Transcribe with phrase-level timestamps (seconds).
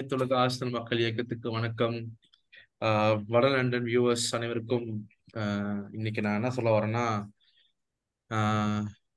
[0.00, 1.96] அனைத்துலக ஆர்சனல் மக்கள் இயக்கத்துக்கு வணக்கம்.
[3.32, 4.86] வட லண்டன் வியூவர்ஸ் அனைவருக்கும்
[5.96, 7.02] இன்னைக்கு நான் என்ன சொல்ல வரேன்னா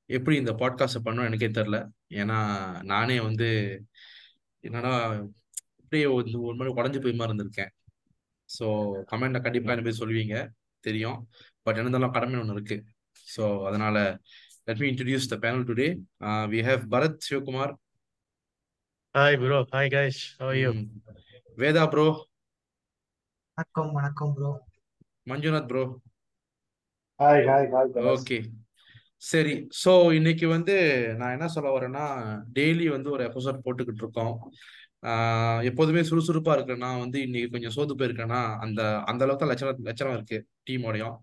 [0.10, 1.78] எப்படி இந்த பாட்காஸ்ட் பண்ணணும் எனக்கே தெரில
[2.22, 2.40] ஏன்னா
[2.92, 3.48] நானே வந்து
[4.64, 4.94] என்னன்னா
[5.84, 7.72] அப்படியே ஒரு மாதிரி உடஞ்சு போய் மாதிரி இருந்திருக்கேன்.
[8.50, 8.66] ஸோ
[9.14, 10.36] கமெண்ட்ல கண்டிப்பாக என்ன போய் சொல்லுவீங்க
[10.84, 11.20] தெரியும்.
[11.64, 12.80] பட் என்ன இருந்தாலும் கடமை ஒன்று இருக்கு.
[13.36, 13.96] ஸோ அதனால
[14.68, 15.88] let me introduce the panel today
[16.54, 17.74] we have Bharath Sivakumar
[19.16, 19.66] Hi, bro.
[19.72, 20.36] Hi, guys.
[20.40, 20.70] How are you?
[20.74, 20.86] ம்,
[21.58, 22.06] வேதா ப்ரோ
[23.58, 24.52] வணக்கம் வணக்கம் bro
[25.28, 25.84] Manjunath bro
[27.20, 28.38] hi hi hi okay
[29.24, 29.54] சரி.
[29.84, 30.76] ஸோ இன்னைக்கு வந்து
[31.16, 32.06] நான் என்ன சொல்ல வரேன்னா
[32.54, 34.34] டெய்லி வந்து ஒரு எபிசோட் போட்டுக்கிட்டு இருக்கோம்.
[35.04, 40.14] ஆஹ் எப்போதுமே சுறுசுறுப்பா இருக்கேன்னா வந்து இன்னைக்கு கொஞ்சம் சோர்ந்து போயிருக்கேன்னா அந்த அந்த அளவுக்கு தான் லட்சணம் லட்சணம்
[40.14, 40.40] இருக்கு
[40.70, 41.16] டீமோடையும்.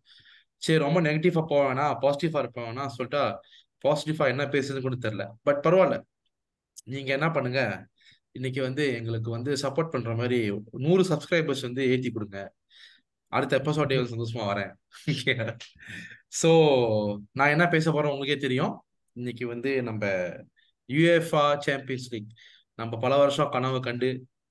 [0.62, 3.25] சரி ரொம்ப நெகட்டிவா போக வேணாம் பாசிட்டிவா இருப்ப வேணாம் சொல்லிட்டா
[3.84, 5.27] பாசிட்டிவா என்ன பேசுதுன்னு கூட தெரியல.
[5.42, 5.98] பட் பரவாயில்ல.
[6.92, 7.60] நீங்க என்ன பண்ணுங்க?
[8.36, 10.38] இன்னைக்கு வந்து எங்களுக்கு வந்து சப்போர்ட் பண்ற மாதிரி
[10.84, 12.38] நூறு சப்ஸ்கிரைபர்ஸ் வந்து ஏத்தி கொடுங்க.
[13.32, 14.72] அடுத்த எபிசோடே சந்தோஷமா வரேன்.
[16.41, 16.50] ஸோ
[17.38, 18.74] நான் என்ன பேச போறேன் உங்களுக்கே தெரியும்.
[19.16, 20.05] இன்னைக்கு வந்து நம்ம
[20.88, 22.30] யுஎஃப்ஆ சாம்பியன்ஸ் லீக்
[22.80, 24.10] நம்ம பல வருஷம் கனவு கண்டு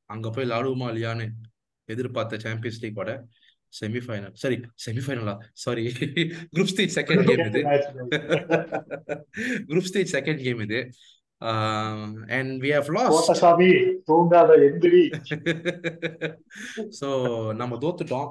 [0.10, 1.28] அங்க போய் விளாடுவோமா இல்லையான்னு
[1.90, 3.12] எதிர்பார்த்த சாம்பியன்ஸ் லீக்கோட
[3.74, 5.84] செமிஃபைனல் சரி செமிஃபைனலா sorry
[6.54, 7.62] group stage second game இது.
[9.70, 10.80] குரூப் ஸ்டேஜ் செகண்ட் கேம் இது.
[12.32, 13.70] And we have lost Kottasamy
[14.08, 15.04] தூங்காத எந்திரி.
[17.56, 18.30] நம்ம தோத்துட்டோம்.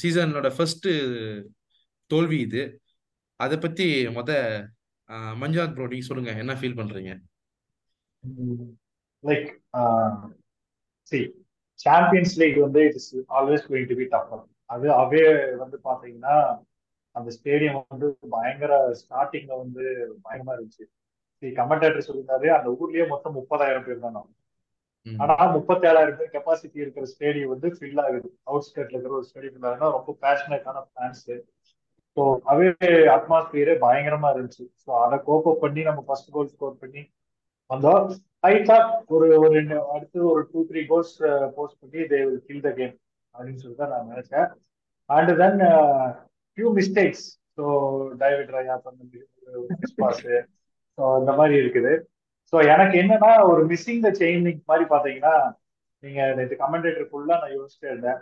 [0.00, 0.88] சீசனோட ஃபர்ஸ்ட்
[2.10, 2.62] தோல்வி இது.
[3.40, 4.30] அதை பத்தி முத
[5.10, 6.30] அஹ், மஞ்சுநாத் ப்ரோ நீங்க சொல்லுங்க.
[6.38, 7.12] என்ன ஃபீல் பண்றீங்க?
[9.24, 9.48] லைக்
[11.12, 11.18] சி
[11.80, 14.32] சாம்பியன்ஸ் லீக் வந்து it's always going to be tough
[14.70, 15.22] அது அவே
[15.56, 16.34] வந்து பாத்தீங்கன்னா
[17.16, 19.82] அந்த ஸ்டேடியம் வந்து பயங்கர ஸ்டார்டிங்ல வந்து
[20.24, 20.84] பயங்கரமா இருந்துச்சு.
[21.58, 24.18] கமெண்டேட்டர் சொல்லியிருந்தாரு அந்த ஊர்லயே மொத்தம் முப்பதாயிரம் பேர் தான்
[25.06, 28.28] ஆனா முப்பத்தேழாயிரம் பேர் கெப்பாசிட்டி இருக்கிற ஸ்டேடியம் வந்து ஃபில் ஆகுது.
[28.50, 31.24] அவுட்ஸ்கட்ல இருக்கிற ஒரு ஸ்டேடியம் ஆகுதுன்னா ரொம்ப பேஷனேட்டான ஃபேன்ஸ்
[32.16, 32.68] ஸோ அவே
[33.16, 34.64] அட்மாஸ்பியரே பயங்கரமா இருந்துச்சு.
[34.84, 37.02] ஸோ அதை கோப்பப் பண்ணி நம்ம ஃபர்ஸ்ட் கோல் ஸ்கோர் பண்ணி
[37.70, 38.06] வந்தோம்.
[38.44, 38.76] லைட்டா
[39.14, 41.14] ஒரு ஒரு ரெண்டு அடுத்து ஒரு டூ த்ரீ கோல்ஸ்
[41.56, 42.94] போஸ்ட் பண்ணி they will kill the game
[43.34, 44.48] அப்படின்னு சொல்லி தான் நான் நினைச்சேன்.
[45.10, 45.60] And then
[46.58, 47.24] few mistakes
[47.58, 47.64] so
[48.22, 48.98] David Raya பண்ண
[50.02, 50.22] பாஸ்
[50.98, 51.92] ஸோ இந்த மாதிரி இருக்குது.
[52.52, 55.34] ஸோ எனக்கு என்னன்னா ஒரு மிஸ்ஸிங் த செயின் லிங்க் மாதிரி பார்த்தீங்கன்னா
[56.02, 58.20] நீங்க நேற்று கமெண்டேட்டர் ஃபுல்லா நான் யோசிச்சுட்டே இருந்தேன்.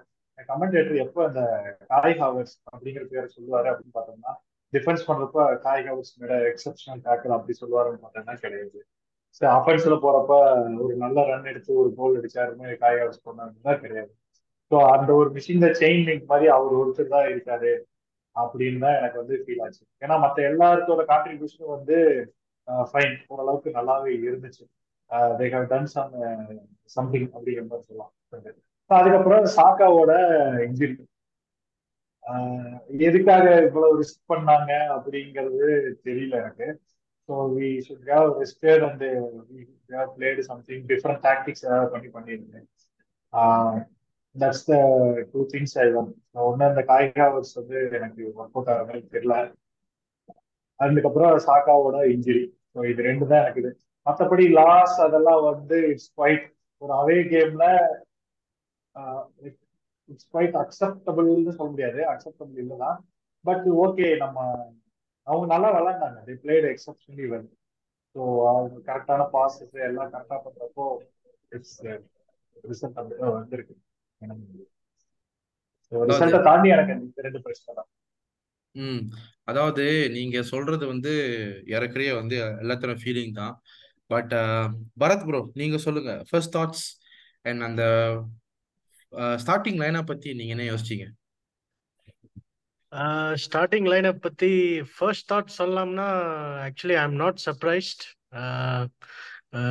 [0.50, 1.42] கமெண்டேட்டர் எப்போ அந்த
[1.90, 4.32] காய் ஹாவர்ஸ் அப்படிங்கிற பேரை சொல்லுவாரு அப்படின்னு பார்த்தோம்னா
[4.72, 8.78] டிஃபென்ஸ் பண்றப்ப காய் ஹாவர்ஸ் மேல எக்ஸப்ஷனல் டேக்கிள் அப்படி சொல்லுவாருன்னு பார்த்தோம்னா கிடையாது.
[9.38, 10.32] ஸோ அஃபென்ஸ்ல போறப்ப
[10.84, 14.12] ஒரு நல்ல ரன் எடுத்து ஒரு கோல் அடிச்சாருமே காய் ஹாவர்ஸ் பண்ணாருன்னா கிடையாது.
[14.70, 17.72] ஸோ அந்த ஒரு மிஷின் த செயின் லிங்க் மாதிரி அவர் ஒருத்தர் தான் இருக்காரு
[18.36, 19.82] அப்படின்னு தான் எனக்கு வந்து ஃபீல் ஆச்சு.
[20.04, 21.98] ஏன்னா மற்ற எல்லாத்தோட கான்ட்ரிபியூஷனும் வந்து
[22.90, 24.64] ஃபைன் ஓரளவுக்கு நல்லாவே இருந்துச்சு.
[25.38, 26.12] They have done some
[26.96, 28.12] something அப்படிங்கிற மாதிரி சொல்லலாம்.
[28.90, 30.12] அதுக்கப்புறம் சாக்காவோட
[30.66, 30.94] இன்ஜுரி
[33.06, 35.60] எதுக்காக இவ்வளவு ரிஸ்க் பண்ணாங்க அப்படிங்கிறது
[36.06, 36.66] தெரியல எனக்கு.
[37.28, 39.04] So we should have rested and
[39.48, 39.60] we
[39.96, 42.68] have played something different tactics ஏதாவது பண்ணி பண்ணியிருந்தேன்.
[44.36, 44.74] That's the
[45.32, 46.10] two things I one
[46.48, 49.36] ஒன்று அந்த காய்காவர்ஸ் வந்து எனக்கு ஒர்க் அவுட் ஆகிற மாதிரி தெரியல.
[50.80, 52.44] அதுக்கப்புறம் சாக்காவோட இன்ஜுரி
[52.76, 53.72] ஸோ இது ரெண்டு தான் எனக்கு இது
[54.06, 56.44] மற்றபடி லாஸ் அதெல்லாம் வந்து இட்ஸ் குவைட்
[56.82, 57.64] ஒரு அவே கேம்ல
[60.08, 62.00] இட்ஸ் குவைட் அக்செப்டபிள்னு சொல்ல முடியாது.
[62.12, 62.98] அக்செப்டபிள் இல்லைதான்.
[63.44, 64.38] பட் ஓகே நம்ம
[65.26, 66.18] அவங்க நல்லா விளாண்டாங்க.
[66.28, 67.48] They played exceptionally well
[68.16, 68.20] so
[68.50, 70.86] அவங்க கரெக்டான பாசஸ் எல்லாம் கரெக்டா பண்றப்போ
[71.56, 71.76] இட்ஸ்
[72.70, 73.74] ரிசல்ட் அப்படிதான் வந்திருக்கு.
[75.92, 77.90] அதாவது ரிசல்ட்டை தாண்டி எனக்கு இந்த ரெண்டு பிரச்சனை தான்.
[78.74, 79.02] ம்.
[79.44, 81.12] அதாவது நீங்க சொல்றது வந்து
[81.66, 83.54] ஏறக்குறைய வந்து எல்லாத்தோட ஃபீலிங் தான்.
[84.06, 84.32] பட்
[85.00, 86.12] பரத் ப்ரோ நீங்க சொல்லுங்க.
[86.30, 86.86] ஃபர்ஸ்ட் தாட்ஸ்
[87.42, 87.82] அண்ட் அந்த
[89.36, 91.06] ஸ்டார்டிங் லைனை பத்தி நீங்க என்ன யோசிச்சீங்க?
[93.34, 94.48] ஸ்டார்டிங் லைனப் பத்தி
[94.94, 96.06] ஃபர்ஸ்ட் தாட் சொல்லலாம்னா
[96.66, 98.02] actually I am not surprised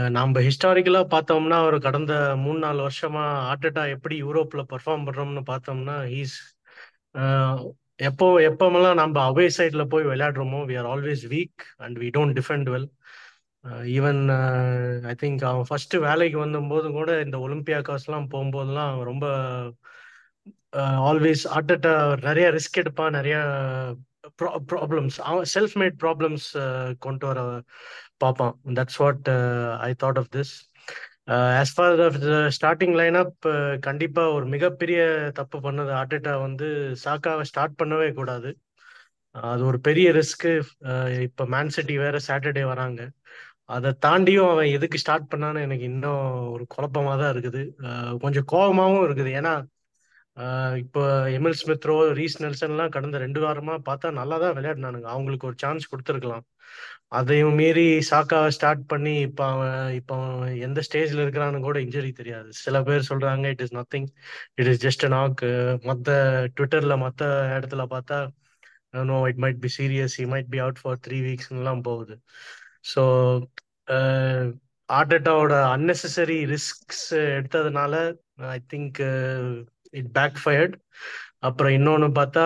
[0.09, 6.38] நம்ம ஹிஸ்டாரிக்கலாக பார்த்தோம்னா ஒரு கடந்த மூணு நாலு வருஷமா ஆர்டெட்டா எப்படி யூரோப்பில் பெர்ஃபார்ம் பண்ணுறோம்னு பார்த்தோம்னா ஹீஸ்
[7.99, 12.67] எப்போ எப்பமெல்லாம் நம்ம அவே சைட்ல போய் விளையாடுறோமோ we are always weak and we don't defend
[12.73, 12.87] well
[13.95, 14.21] even
[15.05, 19.25] I think அவன் ஃபர்ஸ்ட் வேலைக்கு வந்தபோது கூட இந்த ஒலிம்பியாக்காஸ்லாம் போகும்போதெல்லாம் அவன் ரொம்ப
[20.73, 21.93] uh, ஆல்வேஸ் ஆர்டெட்டா
[22.27, 23.37] நிறைய ரிஸ்க் எடுப்பான் நிறைய
[24.71, 26.47] ப்ராப்ளம்ஸ் அவன் செல்ஃப் மேட் ப்ராப்ளம்ஸ்
[26.99, 27.39] கொண்டு வர
[28.17, 28.55] பார்ப்பான்.
[28.77, 29.29] That's what
[29.87, 30.53] I thought of this
[31.61, 32.05] as far the
[32.55, 33.47] starting lineup
[33.87, 34.99] கண்டிப்பா ஒரு மிகப்பெரிய
[35.39, 36.67] தப்பு பண்ணது ஆர்டெட்டா வந்து
[37.03, 38.51] சாக்காவை ஸ்டார்ட் பண்ணவே கூடாது.
[39.35, 40.51] அது ஒரு பெரிய ரிஸ்க்கு
[40.91, 43.01] uh, இப்ப மேன் சிட்டி வேற சாட்டர்டே வராங்க.
[43.75, 46.23] அதை தாண்டியும் அவன் எதுக்கு ஸ்டார்ட் பண்ணான்னு எனக்கு இன்னும்
[46.55, 49.31] ஒரு குழப்பமா தான் இருக்குது uh, கொஞ்சம் கோபமாவும் இருக்குது.
[49.41, 49.53] ஏன்னா
[50.81, 51.01] இப்போ
[51.38, 55.07] எமில் ஸ்மித்ரோ ரீஸ் நெல்சன்லாம் கடந்த ரெண்டு வாரமா பார்த்தா நல்லா தான் விளையாடினானுங்க.
[55.15, 56.45] அவங்களுக்கு ஒரு சான்ஸ் கொடுத்துருக்கலாம்.
[57.19, 62.50] அதையும் மீறி சாக்காவை ஸ்டார்ட் பண்ணி இப்போ அவன் இப்போ அவன் எந்த ஸ்டேஜ்ல இருக்கிறான்னு கூட இன்ஜுரி தெரியாது.
[62.63, 64.07] சில பேர் சொல்றாங்க it is nothing
[64.59, 65.44] it is just knock
[65.89, 66.09] மற்ற
[66.57, 67.24] ட்விட்டர்ல மற்ற
[67.57, 68.19] இடத்துல பார்த்தா
[69.09, 72.15] no it might be serious he might be out for three வீக்ஸ்லாம் போகுது.
[72.94, 73.01] ஸோ
[74.89, 77.06] ஆர்டெட்டாவோட அன்னெசரி ரிஸ்க்ஸ்
[77.38, 77.94] எடுத்ததுனால
[78.56, 79.00] I think
[79.89, 80.75] it backfired
[81.39, 82.45] அப்புறம் இன்னொன்று பார்த்தா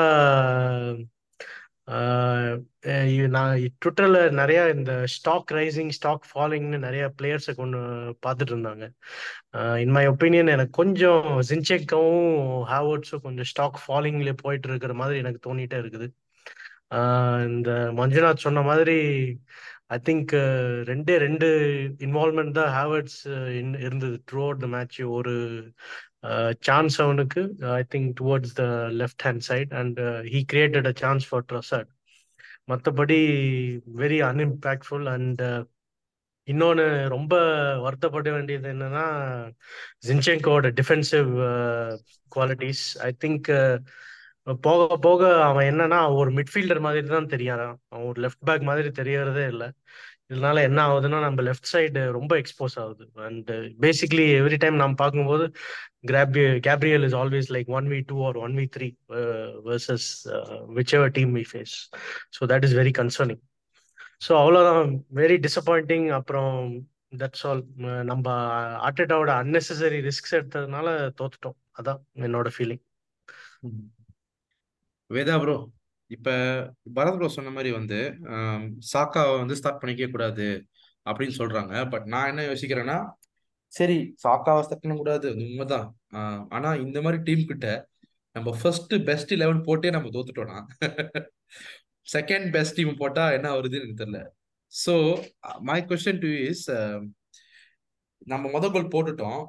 [1.92, 7.78] ஆஹ் நான் ட்விட்டர்ல நிறைய இந்த ஸ்டாக் ரைசிங் ஸ்டாக் ஃபாலிங்னு நிறைய பிளேயர்ஸை கொண்டு
[8.28, 8.86] பார்த்துட்டு இருந்தாங்க.
[9.78, 12.30] இன் மை ஒப்பீனியன் எனக்கு கொஞ்சம் ஜின்செக்கவும்
[12.74, 16.08] ஹாவர்ட்ஸும் கொஞ்சம் ஸ்டாக் ஃபாலிங்ல போயிட்டு இருக்கிற மாதிரி எனக்கு தோணிட்டே இருக்குது.
[16.96, 18.98] ஆஹ் இந்த மஞ்சுநாத் சொன்ன மாதிரி
[19.88, 20.34] ஐ திங்க்
[20.92, 21.48] ரெண்டே ரெண்டு
[22.00, 23.22] இன்வால்மெண்ட் தான் ஹேவர்ட்ஸ்
[23.80, 25.34] இருந்தது த்ரூ அவுட் த மேட்ச் ஒரு
[26.24, 27.42] Uh, சான்ஸ் அவனுக்கு
[27.72, 28.64] I think towards the
[29.00, 31.90] left hand side and he created a chance for Trossard
[32.72, 33.18] மற்றபடி
[33.96, 35.42] வெரி அன்இம்பேக்ட்ஃபுல் அண்ட்
[36.48, 37.34] இன்னொன்று ரொம்ப
[37.82, 39.04] வருத்தப்பட வேண்டியது என்னன்னா
[40.08, 41.30] ஜின்செங்கோட டிஃபென்சிவ்
[42.32, 43.50] குவாலிட்டிஸ் ஐ திங்க்
[44.62, 49.46] போக போக அவன் என்னன்னா ஒரு மிட்ஃபீல்டர் மாதிரி தான் தெரியறான் அவன் ஒரு லெஃப்ட் பேக் மாதிரி தெரியறதே
[49.48, 49.70] இல்லை.
[50.34, 53.06] இதனால என்ன ஆகுதுன்னா நம்ம லெஃப்ட் சைடு ரொம்ப எக்ஸ்போஸ் ஆகுது.
[53.16, 53.52] அண்ட்
[53.82, 55.46] பேசிக்லி எவ்ரி டைம் நாம் பார்க்கும்போது
[56.08, 58.96] கிராபி Gabriel is always like one v two or one v three
[59.66, 60.08] versus
[60.94, 61.76] whichever team we face
[62.38, 63.42] so that is very concerning
[64.28, 66.54] so அவ்வளோதான் வெரி டிசப்பாயிண்டிங் அப்புறம்
[67.18, 67.64] that's all
[68.04, 68.28] நம்ம
[68.90, 70.88] ஆர்டெட்டாவோட unnecessary risks எடுத்ததுனால
[71.22, 71.58] தோத்துட்டோம்.
[71.80, 72.84] அதான் என்னோட feeling
[75.10, 75.56] Veda bro
[76.16, 76.30] இப்ப
[76.98, 78.00] பரத் ப்ரோ சொன்ன மாதிரி வந்து
[78.92, 80.48] சாக்காவை வந்து ஸ்டார்ட் பண்ணிக்க கூடாது
[81.06, 81.74] அப்படின்னு சொல்றாங்க.
[81.94, 82.98] பட் நான் என்ன யோசிக்கிறேன்னா
[83.74, 85.88] சரி சாக்காவை ஸ்டார்ட் பண்ணக்கூடாது அது உண்மைதான்.
[86.56, 87.68] ஆனா இந்த மாதிரி டீம் கிட்ட
[88.36, 90.60] நம்ம ஃபர்ஸ்ட் பெஸ்ட் லெவல் போட்டே நம்ம தோத்துட்டோம்னா
[92.08, 94.22] செகண்ட் பெஸ்ட் டீம் போட்டா என்ன வருதுன்னு எனக்கு தெரியல.
[94.74, 94.94] So
[95.70, 96.66] my question to is
[98.32, 99.44] நம்ம முத கோல் போட்டுட்டோம்.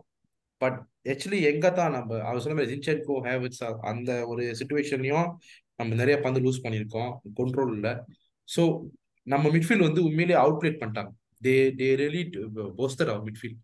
[0.60, 0.78] பட்
[1.12, 5.28] ஆக்சுவலி எங்க தான் நம்ம அவர் சொன்ன மாதிரி ஜின்சென்கோ ஹேவிட்ஸ் அந்த ஒரு சுச்சுவேஷன்லயும்
[5.78, 7.10] நம்ம நிறைய பந்து லூஸ் பண்ணியிருக்கோம்.
[7.38, 7.92] கண்ட்ரோல் இல்லை.
[8.48, 8.62] ஸோ
[9.26, 11.12] நம்ம மிட்ஃபீல்ட் வந்து உண்மையிலேயே அவுட் பிளேட் பண்ணிட்டாங்க
[11.46, 12.22] they they really
[12.80, 13.60] bossed our midfield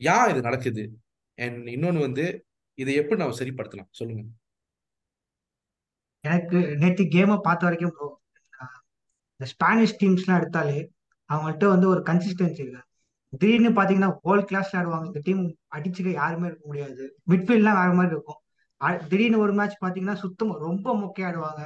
[0.00, 0.84] ஏன் இது நடக்குது?
[1.38, 2.24] அண்ட் இன்னொன்று வந்து
[2.78, 3.90] இதை எப்படி நம்ம சரிப்படுத்தலாம்?
[3.98, 4.24] சொல்லுங்க.
[6.24, 8.08] எனக்கு நேற்று கேமை பார்த்த வரைக்கும் ப்ரோ
[9.40, 10.78] இந்த ஸ்பானிஷ் டீம்ஸ்லாம் எடுத்தாலே
[11.30, 12.82] அவங்கள்ட்ட வந்து ஒரு கன்சிஸ்டன்சி இருக்கு
[13.32, 15.06] திடீர்னு பார்த்தீங்கன்னா வேர்ல்ட் கிளாஸ் ஆடுவாங்க.
[15.10, 15.42] இந்த டீம்
[15.76, 17.04] அடிச்சுக்க யாருமே இருக்க முடியாது.
[17.30, 18.40] மிட்ஃபீல்ட்லாம் வேற மாதிரி இருக்கும்.
[19.10, 21.62] திடீர்னு ஒரு மேட்ச் பாத்தீங்கன்னா சுத்தமா ரொம்ப மொக்கை ஆடுவாங்க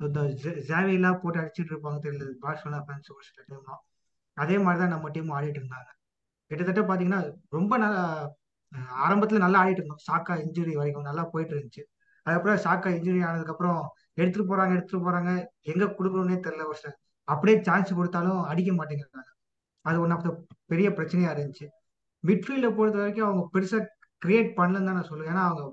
[0.00, 0.20] இந்த
[0.68, 3.82] ஜாவியெல்லாம் போட்டு அடிச்சிட்டு இருப்பாங்க தெரியல பார்சலோனா ஃபேன்ஸ் ஒரு சில டைம்லாம்
[4.36, 5.90] அதே மாதிரி தான் நம்ம டீம் ஆடிட்டு இருந்தாங்க.
[6.50, 7.20] கிட்டத்தட்ட பாத்தீங்கன்னா
[7.56, 8.02] ரொம்ப நல்லா
[9.06, 10.04] ஆரம்பத்துல நல்லா ஆடிட்டு இருந்தோம்.
[10.08, 11.82] சாக்கா இன்ஜுரி வரைக்கும் நல்லா போயிட்டு இருந்துச்சு.
[12.26, 13.78] அதுக்கப்புறம் சாக்கா இன்ஜுரி ஆனதுக்கு அப்புறம்
[14.20, 15.30] எடுத்துட்டு போறாங்க எடுத்துட்டு போறாங்க.
[15.72, 16.92] எங்க கொடுக்கணும்னே தெரியல ஒரு சில
[17.28, 19.30] அப்படியே சான்ஸ் கொடுத்தாலும் அடிக்க மாட்டேங்கிறாங்க.
[19.84, 20.30] அது ஒன் ஆஃப் த
[20.72, 21.66] பெரிய பிரச்சனையா இருந்துச்சு.
[22.24, 23.78] மிட்ஃபீல்ட பொறுத்த வரைக்கும் அவங்க பெருசா
[24.22, 25.32] கிரியேட் பண்ணலன்னு தான் நான் சொல்லுவேன்.
[25.32, 25.64] ஏன்னா அவங்க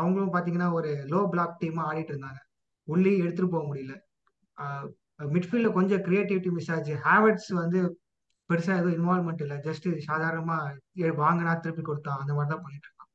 [0.00, 2.40] அவங்களும் பாத்தீங்கன்னா ஒரு லோ பிளாக் டீமா ஆடிட்டு இருந்தாங்க.
[2.88, 3.94] உள்ளே எடுத்துட்டு போக முடியல.
[5.34, 6.94] மிட்ஃபீல்ட்ல கொஞ்சம் கிரியேட்டிவிட்டி மிஸ் ஆச்சு.
[7.06, 7.80] ஹேவர்ட்ஸ் வந்து
[8.50, 9.56] பெருசா எதுவும் இன்வால்மெண்ட் இல்லை.
[9.66, 10.56] ஜஸ்ட் சாதாரணமா
[11.02, 12.20] ஏ, வாங்கினா திருப்பி கொடுத்தான்.
[12.22, 13.12] அந்த மாதிரி தான் பண்ணிட்டு இருக்கான்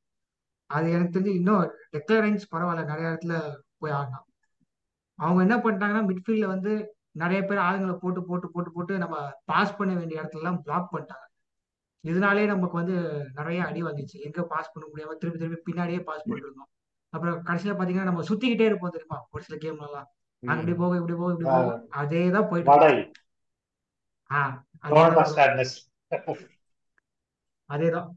[0.69, 1.63] அது எனக்கு தெரிஞ்சு இன்னும்
[1.95, 2.83] டெக்லரன்ஸ் பரவாயில்ல.
[2.91, 3.35] நிறைய இடத்துல
[3.81, 4.27] போய் ஆடினான்.
[5.19, 6.73] அவங்க என்ன பண்ணிட்டாங்கன்னா மிட்ஃபீல்ட்ல வந்து
[7.21, 9.17] நிறைய பேர் ஆளுங்களை போட்டு போட்டு போட்டு போட்டு நம்ம
[9.51, 11.25] பாஸ் பண்ண வேண்டிய இடத்துல எல்லாம் பிளாக் பண்ணிட்டாங்க.
[12.03, 12.95] இதனாலே நமக்கு வந்து
[13.39, 14.17] நிறைய அடி வந்துச்சு.
[14.27, 16.69] எங்க பாஸ் பண்ண முடியாம திருப்பி திருப்பி பின்னாடியே பாஸ் பண்ணிருந்தோம்
[17.13, 19.19] அப்புறம் கடைசியில பாத்தீங்கன்னா நம்ம சுத்திக்கிட்டே இருப்போம் தெரியுமா?
[19.33, 20.07] ஒரு சில கேம்ல எல்லாம்
[20.43, 21.71] அங்க இப்படி போக இப்படி போக இப்படி போக.
[22.01, 22.47] அதே தான்.
[22.51, 22.71] போயிட்டு
[27.69, 28.09] அதேதான்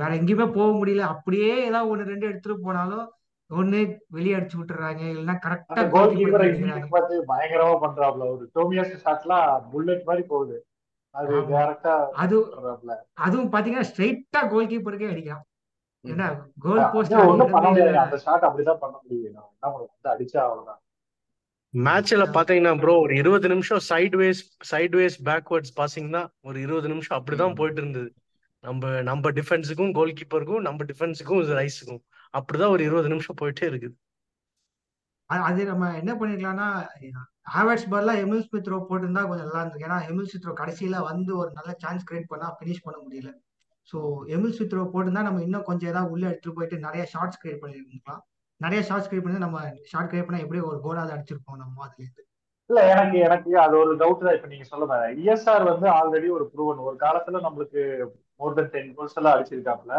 [0.00, 1.04] வேற எங்கேயுமே போக முடியல.
[1.14, 3.06] அப்படியே ஏதாவது ஒண்ணு ரெண்டு எடுத்துட்டு போனாலும்
[3.50, 3.78] ஒண்ணு
[4.16, 5.02] வெளியே அடிச்சு விட்டுறாங்க.
[5.12, 6.44] இல்லைன்னா கரெக்டா கோல் கீப்பர்
[7.32, 8.28] பயங்கரமா பண்றாப்ல.
[8.34, 10.56] ஒரு டோமியாஸ் ஷாட்லாம் புல்லட் மாதிரி போகுது.
[11.14, 12.36] அது
[13.14, 15.44] அதுவும் பாத்தீங்கன்னா ஸ்ட்ரைட்டா கோல் கீப்பருக்கே அடிக்கிறான்
[16.04, 16.24] என்ன
[16.58, 17.90] கோல் போஸ்ட் ஒண்ணும் பண்ண இடமே முடியாது.
[17.90, 18.00] இல்ல.
[18.00, 19.36] அந்த ஷாட் அப்படிதான் பண்ண முடியும்.
[19.62, 20.80] வந்து அடிச்சா அவ்வளவுதான்
[21.74, 26.88] மேட்ச்ல பாத்தீங்கன்னா ப்ரோ ஒரு இருபது நிமிஷம் sideways sideways backwards passing தான் ஒரு இருபது
[26.88, 28.10] நிமிஷம் அப்படிதான் போயிட்டு இருந்தது.
[28.64, 32.02] நம்ம நம்ம டிஃபென்ஸுக்கும் கோல் கீப்பருக்கும் நம்ம டிஃபென்ஸுக்கும் ரைஸுக்கும்
[32.34, 33.94] அப்படிதான் ஒரு இருபது நிமிஷம் போயிட்டே இருக்குது.
[35.30, 36.68] அது நம்ம என்ன பண்ணிருக்கலாம்னா
[37.54, 39.88] ஹேவர்ட்ஸ் பதிலா எமில் ஸ்மித் ரோ போட்டிருந்தா கொஞ்சம் நல்லா இருந்திருக்கு.
[39.88, 43.30] ஏன்னா எமில் ஸ்மித் ரோ கடைசியில வந்து ஒரு நல்ல சான்ஸ் கிரியேட் பண்ணா ஃபினிஷ் பண்ண முடியல.
[43.88, 43.98] ஸோ
[44.34, 48.22] எமில் ஸ்மித் ரோ போட்டிருந்தா நம்ம இன்னும் கொஞ்சம் ஏதாவது உள்ள எடுத்துட்டு போயிட்டு நிறைய ஷார்ட்ஸ் கிரியேட் பண்ணிருக்கலாம்.
[48.60, 52.22] நிறைய ஷார்ட்ஸ் கிரியேட் பண்ணி நம்ம ஷார்ட் கிரியேட் பண்ணா எப்படியும் ஒரு கோலாவது அடிச்சிருப்போம் நம்ம அதுல இருந்து
[52.70, 54.36] இல்ல எனக்கு எனக்கு அது ஒரு டவுட் தான்.
[54.36, 57.80] இப்ப நீங்க சொல்ல இஎஸ்ஆர் வந்து ஆல்ரெடி ஒரு ப்ரூவன் ஒரு காலத்துல நம்மளுக்கு
[58.40, 59.96] மோர் தென் டென் கோல்ஸ் எல்லாம் அடிச்சிருக்காப்ல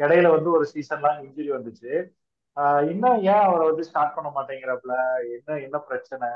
[0.00, 1.92] இடையில வந்து ஒரு சீசன்லாம் இன்ஜுரி வந்துச்சு.
[2.90, 4.94] இன்னும் ஏன் அவரை வந்து ஸ்டார்ட் பண்ண மாட்டேங்கிறாப்ல
[5.36, 6.28] என்ன என்ன பிரச்சனை?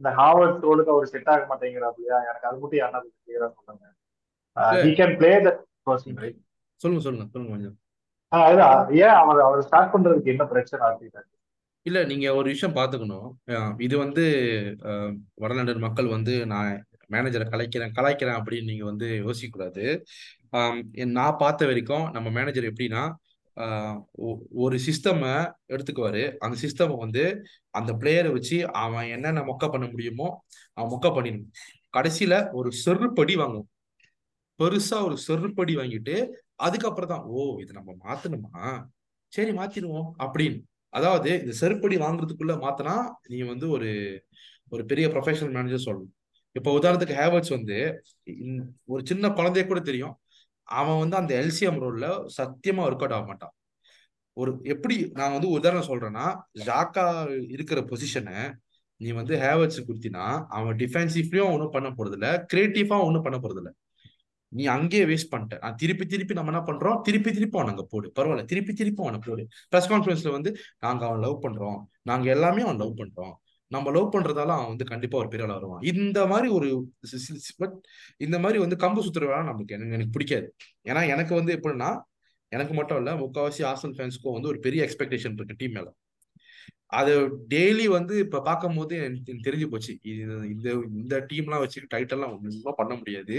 [0.00, 3.86] இந்த ஹாவர்ட் ரோலுக்கு அவர் செட் ஆக மாட்டேங்கிறாப்லையா எனக்கு அது மட்டும் யாரா கிளியரா சொல்லுங்க.
[4.56, 4.82] இல்ல.
[4.82, 6.40] He can play that person right
[6.80, 7.76] சொல்லுங்க சொல்லுங்க சொல்லுங்க கொஞ்சம்.
[8.32, 11.28] அதுதான் ஏன் அவர் அவர் ஸ்டார்ட் பண்றதுக்கு என்ன பிரச்சனை ஆக்கிட்டாரு
[11.86, 13.26] இல்ல நீங்க ஒரு விஷயம் பார்த்துக்கணும்.
[13.52, 14.22] அஹ் இது வந்து
[14.88, 16.70] அஹ், வடநாட்டு மக்கள் வந்து நான்
[17.10, 19.84] மேனேஜரை கலைக்கிறேன் கலாய்க்கிறேன் அப்படின்னு நீங்க வந்து யோசிக்க கூடாது
[20.52, 23.02] ஆம், என் நான் பார்த்த வரைக்கும் நம்ம மேனேஜர் எப்படின்னா
[24.64, 25.32] ஒரு சிஸ்டமை
[25.74, 26.24] எடுத்துக்குவாரு.
[26.44, 27.24] அந்த சிஸ்டம் வந்து
[27.70, 30.28] அந்த பிளேயரை வச்சு அவன் என்னென்ன மொக்க பண்ண முடியுமோ
[30.78, 31.52] அவன் மொக்க பண்ணிடணும்.
[31.94, 33.68] கடைசியில ஒரு செருப்படி வாங்குவோம்.
[34.60, 36.16] பெருசா ஒரு செருப்படி வாங்கிட்டு
[36.58, 38.62] அதுக்கப்புறம் தான் ஓ இது நம்ம மாத்தணுமா?
[39.32, 40.08] சரி மாத்திடுவோம்.
[40.24, 40.58] அப்படின்னு.
[40.92, 42.94] அதாவது இந்த செருப்படி வாங்குறதுக்குள்ள மாத்தினா
[43.28, 43.88] நீ வந்து ஒரு
[44.72, 46.12] ஒரு பெரிய ப்ரொஃபஷனல் மேனேஜர் சொல்லணும்
[46.56, 47.76] இப்போ உதாரணத்துக்கு ஹேவர்ட்ஸ் வந்து
[48.84, 50.14] ஒரு சின்ன குழந்தைய கூட தெரியும்.
[50.66, 52.06] அவன் வந்து அந்த எல்சிஎம் ரோல்ல
[52.38, 53.54] சத்தியமா ஒர்க் அவுட் ஆக மாட்டான்.
[54.32, 56.26] ஒரு எப்படி நான் வந்து உதாரணம் சொல்றேன்னா
[56.64, 57.04] ஜாக்கா
[57.48, 58.52] இருக்கிற பொசிஷனை
[58.96, 63.70] நீ வந்து ஹேவர்ட்ஸ் கொடுத்தினா அவன் டிஃபென்சிவ்லயும் ஒன்றும் பண்ண போறதில்ல கிரியேட்டிவா ஒன்றும் பண்ண போறதில்ல.
[64.48, 65.58] நீ அங்கேயே வேஸ்ட் பண்ணிட்ட.
[65.60, 67.00] நான் திருப்பி திருப்பி நம்ம என்ன பண்றோம்?
[67.00, 68.12] திருப்பி திருப்பி அவன் அங்க போடு.
[68.18, 68.44] பரவாயில்ல.
[68.44, 69.46] திருப்பி திருப்பி அவனை போடு.
[69.70, 71.80] ப்ரெஸ் கான்ஃபரன்ஸ்ல வந்து நாங்க அவன் லவ் பண்றோம்.
[72.02, 73.34] நாங்க எல்லாமே அவன் லவ் பண்றோம்.
[73.74, 75.82] நம்ம லவ் பண்றதால அவன் வந்து கண்டிப்பா ஒரு பெரிய ஆளா வருவான்.
[75.92, 76.68] இந்த மாதிரி ஒரு
[77.56, 77.76] பட்
[78.16, 80.48] இந்த மாதிரி வந்து கம்பு சுத்துற வேலை நமக்கு எனக்கு எனக்கு பிடிக்காது.
[80.84, 81.90] ஏன்னா எனக்கு வந்து எப்படின்னா
[82.52, 85.88] எனக்கு மட்டும் இல்ல முக்காவாசி ஆசல் ஃபேன்ஸ்க்கும் வந்து ஒரு பெரிய எக்ஸ்பெக்டேஷன் இருக்கு டீம் மேல.
[86.86, 87.12] அது
[87.54, 89.98] டெய்லி வந்து இப்ப பார்க்கும் போது எனக்கு தெரிஞ்சு போச்சு.
[90.02, 90.22] இது
[90.54, 93.38] இந்த இந்த டீம்லாம் வச்சு டைட்டெல்லாம் ஒன்றுமா பண்ண முடியாது.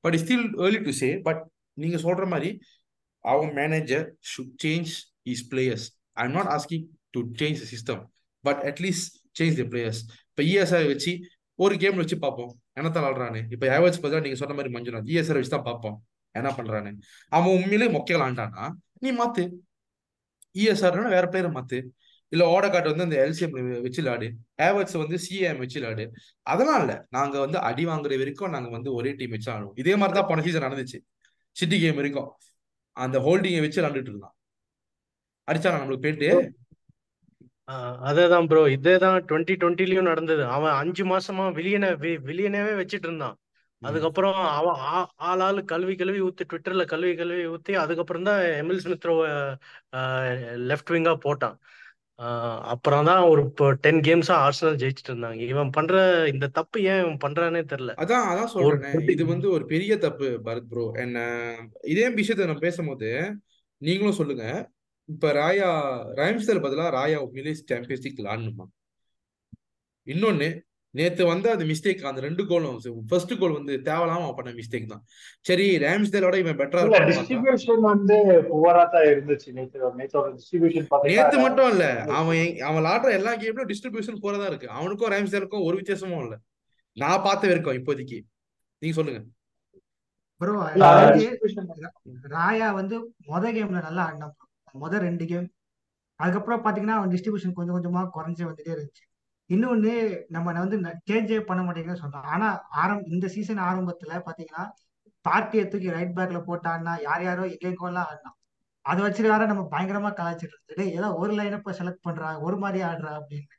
[0.00, 2.50] But still early to say but நீங்க சொல்ற மாதிரி
[3.24, 4.90] our manager should change
[5.22, 8.02] is players I am not asking to change system
[8.44, 11.20] but at least change the players இப்போ இஎஸ்ஆர் வச்சு
[11.54, 12.60] ஒரு கேம் வச்சு பார்ப்போம்.
[12.72, 15.08] என்னத்தான் ஆடுறானு இப்போ ஹேவர்ஸ் பார்த்தா நீங்க சொன்ன மாதிரி மஞ்சுநாத்.
[15.12, 16.04] இஎஸ்ஆர் வச்சு தான் பார்ப்போம்.
[16.32, 16.92] என்ன பண்றானு?
[17.28, 19.50] அவன் உண்மையிலே மொக்கை ஆண்டானா நீ மாத்து.
[20.54, 21.88] இஎஸ்ஆர் வேற பிளேயரை மாத்து.
[22.28, 24.26] இல்ல ஓடகாட் வந்து அந்த எல்சிஎம் வச்சு விளாடு.
[24.62, 26.10] ஏவர்ட்ஸ் வந்து சிஎம் வச்சு விளாடு.
[26.42, 27.06] அதெல்லாம் இல்ல.
[27.10, 30.42] நாங்க வந்து அடி வாங்குற வரைக்கும் நாங்க வந்து ஒரே டீம் வச்சு ஆடுவோம் இதே மாதிரி தான் போன
[30.42, 30.98] சீசன் நடந்துச்சு.
[31.52, 32.28] சிட்டி கேம் வரைக்கும்.
[32.92, 34.34] அந்த ஹோல்டிங்கை வச்சு விளாண்டுட்டு இருந்தான்.
[35.48, 36.52] அடிச்சா நம்மளுக்கு போயிட்டு?
[38.08, 40.42] அதேதான் ப்ரோ இதேதான் டுவெண்ட்டி டுவெண்ட்டிலயும் நடந்தது.
[40.56, 41.90] அவன் அஞ்சு மாசமா வில்லியனை
[42.28, 43.36] வில்லியனவே வச்சிட்டு இருந்தான்.
[43.82, 44.78] அதுக்கப்புறம் அவன்
[45.28, 49.28] ஆள் ஆளு கல்வி கல்வி ஊத்தி ட்விட்டர்ல கல்வி கல்வி ஊத்தி அதுக்கப்புறம் தான் எமில் ஸ்மித்ரோவை
[50.70, 51.56] லெஃப்ட் விங்கா போட்டான்.
[52.72, 55.40] அப்புறம் தான் ஒரு இப்போ டென் கேம்ஸா ஆர்சனல் ஜெயிச்சிட்டு இருந்தாங்க.
[55.52, 55.94] இவன் பண்ற
[56.32, 57.94] இந்த தப்பு ஏன் இவன் பண்றானே தெரியல.
[58.02, 58.90] அதான் அதான் சொல்றேனே.
[59.14, 61.24] இது வந்து ஒரு பெரிய தப்பு பரத் ப்ரோ என்ன
[61.94, 63.10] இதே விஷயத்தை நம்ம பேசும்போது
[63.82, 64.44] நீங்களும் சொல்லுங்க.
[65.10, 65.68] இப்ப ராயா
[66.18, 68.66] ரைம்ஸ்டல் பதிலா ராயா உண்மையிலே சாம்பியன்ஸ் லீக் விளாடணுமா
[70.06, 70.48] இன்னொன்னு
[70.94, 72.78] நேத்து வந்து அந்த மிஸ்டேக் அந்த ரெண்டு கோலும்
[73.10, 75.02] ஃபர்ஸ்ட் கோல் வந்து அவன் பண்ண மிஸ்டேக் தான்.
[75.48, 78.16] சரி ராம்ஸ்டேலோட இவன் பெட்டரா டிஸ்ட்ரிபியூஷன் வந்து
[78.48, 81.84] புவரா தான் இருந்துச்சு நேற்று நேற்றோட டிஸ்ட்ரிபியூஷன் நேத்து மட்டும் இல்ல
[82.18, 82.40] அவன்
[82.70, 84.68] அவன் ஆடுற எல்லா கேம்லயும் டிஸ்ட்ரிபியூஷன் போறதா இருக்கு.
[84.78, 86.36] அவனுக்கும் ராம்ஸ்டேலுக்கும் ஒரு வித்தியாசமும் இல்ல.
[86.96, 88.18] நான் பார்த்த வரைக்கும் இப்போதைக்கு.
[88.82, 89.20] நீங்க சொல்லுங்க.
[90.40, 90.52] ப்ரோ
[92.34, 92.96] ராயா வந்து
[93.28, 94.36] மொத கேம்ல நல்லா ஆடினான்
[94.72, 94.80] bro.
[94.82, 95.50] மொத ரெண்டு கேம்
[96.16, 99.04] அதுக்கப்புறம் பாத்தீங்கன்னா அவன் டிஸ்ட்ரிபியூஷன் கொஞ்சம் கொஞ்சமா குறைஞ்சே வந்துட்டே இருந்துச்சு.
[99.50, 100.76] இன்னொன்னு நம்ம வந்து
[101.10, 104.64] சேஞ்சே பண்ண மாட்டேங்கிறத சொன்னோம் ஆனா ஆரம் இந்த சீசன் ஆரம்பத்துல பாத்தீங்கன்னா
[105.22, 108.36] பார்ட்டியை தூக்கி ரைட் பேக்ல போட்டான்னா யார் யாரோ எங்கெங்கோலாம் ஆடினான்.
[108.82, 113.12] அதை வச்சுட்டு வேற நம்ம பயங்கரமா கலாய்ச்சிட்டு இருந்தது ஏதோ ஒரு லைனப்ப செலக்ட் பண்றா ஒரு மாதிரி ஆடுறா
[113.20, 113.56] அப்படின்னு.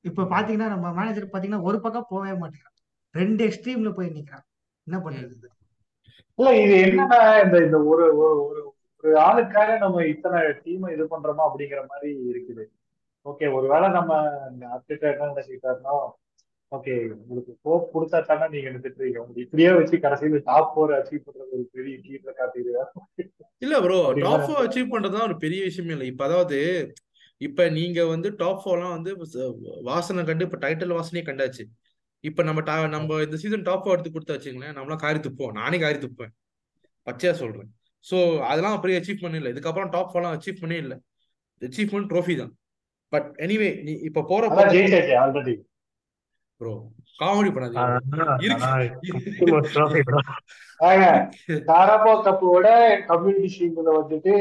[0.00, 2.78] இப்ப பாத்தீங்கன்னா நம்ம மேனேஜர் பாத்தீங்கன்னா ஒரு பக்கம் போகவே மாட்டேங்கிறான்.
[3.12, 4.46] ரெண்டு எக்ஸ்ட்ரீம்ல போய் நிக்கிறான்.
[4.86, 5.52] என்ன பண்ணுறது பண்றது
[6.38, 8.73] இல்ல இது என்னன்னா இந்த இந்த ஒரு ஒரு
[9.04, 12.64] ஒரு ஆளுக்காக நம்ம இத்தனை டீமை இது பண்றோமா அப்படிங்கிற மாதிரி இருக்குது.
[13.26, 14.12] ஓகே ஒருவேளை நம்ம
[14.76, 15.94] அப்டேட் என்ன நினைச்சுக்கிட்டாருன்னா
[16.72, 21.52] ஓகே உங்களுக்கு ஹோப் கொடுத்தா தானே நீங்க எடுத்துட்டு உங்க இப்படியே வச்சு கடைசியில டாப் ஃபோர் அச்சீவ் பண்றது
[21.58, 22.90] ஒரு பெரிய கீழ காட்டிடுவேன்
[23.62, 26.08] இல்ல ப்ரோ டாப் ஃபோர் அச்சீவ் பண்றதுதான் ஒரு பெரிய விஷயமே இல்லை.
[26.12, 26.58] இப்ப அதாவது
[27.40, 29.12] இப்ப நீங்க வந்து டாப் ஃபோர்லாம் வந்து
[29.82, 31.64] வாசனை கண்டு இப்ப டைட்டில் வாசனையே கண்டாச்சு.
[32.24, 35.98] இப்ப நம்ம நம்ம இந்த சீசன் டாப் ஃபோர் எடுத்து கொடுத்தா வச்சுங்களேன் நம்மளாம் காரி துப்போம் நானே காரி
[35.98, 36.34] துப்பேன்
[37.06, 37.70] பச்சையா சொல்றேன்.
[38.04, 38.16] சோ
[38.50, 39.52] அதெல்லாம் பெரிய அச்சீவ்மெண்ட் இல்லை.
[39.54, 40.96] இதுக்கப்புறம் டாப் ஃபோர்லாம் அச்சீவ் பண்ணே இல்லை.
[41.62, 42.52] அச்சீவ்மெண்ட் ட்ரோஃபி தான்.
[43.12, 44.42] பட் எனிவே நீ இப்ப போற
[46.60, 46.72] ப்ரோ
[47.20, 47.84] காமெடி பண்ணாதீங்க.
[51.70, 52.66] காராபோ கப்போட
[53.10, 54.34] கம்யூனிட்டி ஷீல்டுல வந்துட்டு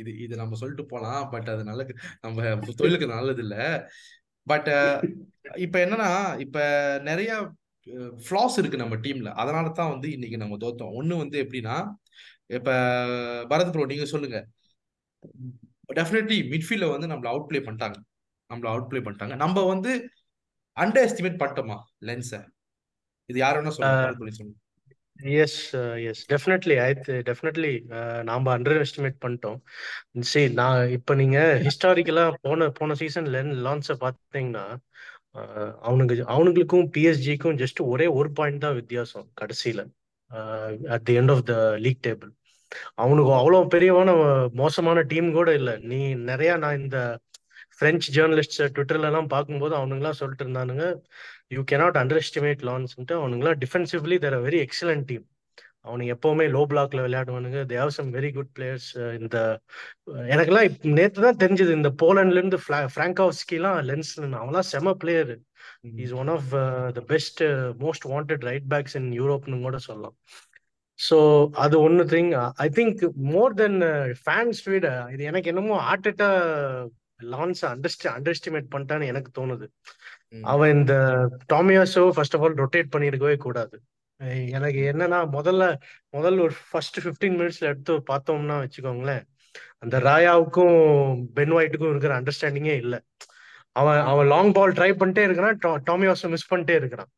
[0.00, 1.22] இது இது நம்ம சொல்லிட்டு போலாம்.
[1.32, 1.86] பட் அது நல்ல
[2.24, 3.56] நம்ம தொழிலுக்கு நல்லது இல்ல.
[4.46, 4.70] பட்
[5.64, 6.10] இப்ப என்னன்னா
[6.44, 6.58] இப்ப
[7.08, 7.32] நிறைய
[8.26, 10.94] ஃப்ளாஸ் இருக்கு நம்ம டீம்ல அதனால தான் வந்து இன்னைக்கு நம்ம தோத்தோம்.
[10.98, 11.76] ஒன்று வந்து எப்படின்னா
[12.56, 12.70] இப்ப
[13.50, 14.38] பரத் ப்ரோ நீங்க சொல்லுங்க.
[16.00, 17.98] டெஃபினெட்லி மிட்ஃபீல்ட்ல வந்து நம்மள அவுட் பிளே பண்ணிட்டாங்க.
[18.50, 19.36] நம்மள அவுட் பிளே பண்ணிட்டாங்க.
[19.44, 19.92] நம்ம வந்து
[20.76, 22.42] அண்டர் எஸ்டிமேட் பண்ணிட்டோமா லென்ஸை
[23.28, 24.60] இது யார் வேணா சொல்லுங்க
[25.42, 25.58] yes
[26.10, 26.88] yes definitely I
[27.28, 27.72] definitely
[28.28, 29.58] நாம அண்டர் எஸ்டிமேட் பண்ணிட்டோம்.
[30.30, 33.28] சரி நான் இப்போ நீங்க ஹிஸ்டாரிக்கலா போன போன சீசன்
[33.66, 34.64] லான்ஸை பார்த்தீங்கன்னா
[35.88, 39.80] அவனுக்கு அவனுங்களுக்கும் பிஎஸ்ஜிக்கும் ஜஸ்ட் ஒரே ஒரு பாயிண்ட் தான் வித்தியாசம் கடைசியில.
[40.94, 42.30] At the end of the league table
[43.02, 44.10] அவனுக்கு அவ்வளோ பெரியவான
[44.62, 45.74] மோசமான டீம் கூட இல்லை.
[45.90, 46.98] நீ நிறைய நான் இந்த
[47.80, 50.84] பிரெஞ்சு ஜேர்னலிஸ்ட் ட்விட்டர்ல எல்லாம் பார்க்கும்போது அவனுங்களாம் சொல்லிட்டு இருந்தானுங்க
[51.56, 55.24] யூ கேனாட் அண்டர் எஸ்டிமேட் லான்ஸ்ன்ட்டு அவனுங்களாம் defensively they're very excellent team
[55.84, 58.88] அவனுங்க எப்பவுமே லோ பிளாக்ல விளையாடுவானுங்க they have some very good players
[59.20, 59.36] இந்த
[60.34, 61.72] எனக்கெல்லாம் நேத்து தான் தெரிஞ்சது.
[61.78, 62.58] இந்த போலண்ட்ல இருந்து
[62.94, 64.12] ஃப்ராங்காவ்ஸ்கிலாம் லென்ஸ்
[64.42, 65.32] அவன்லாம் செம player
[66.04, 66.48] is one of
[66.98, 67.42] the best
[67.84, 70.16] most wanted right backs in யூரோப்னு கூட சொல்லலாம்.
[70.98, 71.16] ஸோ
[71.64, 72.32] அது ஒன்று thing
[72.64, 73.00] I think
[73.34, 73.78] more than
[74.24, 76.28] fans விட இது எனக்கு என்னமோ ஆர்டெட்டா
[77.32, 79.66] லான்ஸ் அண்டர்ஸ்ட் அண்டர் எஸ்டிமேட் பண்ணிட்டான்னு எனக்கு தோணுது.
[80.52, 80.94] அவன் இந்த
[81.54, 83.76] Tomiyasu first of all rotate பண்ணியிருக்கவே கூடாது.
[84.28, 85.76] எனக்கு என்னன்னா முதல்ல
[86.12, 89.22] முதல்ல ஒரு ஃபர்ஸ்ட் ஃபிஃப்டீன் மினிட்ஸ்ல எடுத்து பார்த்தோம்னா வச்சுக்கோங்களேன்
[89.78, 93.00] அந்த ராயாவுக்கும் பென் ஒயிட்டுக்கும் இருக்கிற அண்டர்ஸ்டாண்டிங்கே இல்லை.
[93.72, 97.08] அவன் அவன் லாங் பால் ட்ரை பண்ணிட்டே இருக்கிறான் டா- டாமியாஸை மிஸ் பண்ணிட்டே இருக்கிறான்.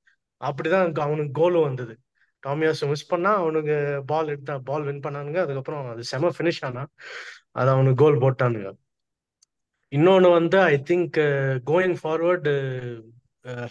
[0.45, 1.99] அப்படிதான் அவனுக்கு- அவனுக்கு கோலும் வந்தது.
[2.47, 5.37] டாமியாஸை மிஸ் பண்ணா அவனுக்கு பால் எடுத்தா பால் வின் பண்ணானுங்க.
[5.37, 6.87] அதுக்கப்புறம் அது செம ஃபினிஷ் ஆனா
[7.51, 8.77] அது அவனுக்கு கோல் போட்டானுங்க.
[9.97, 11.17] இன்னொன்னு வந்து I think
[11.67, 13.01] going forward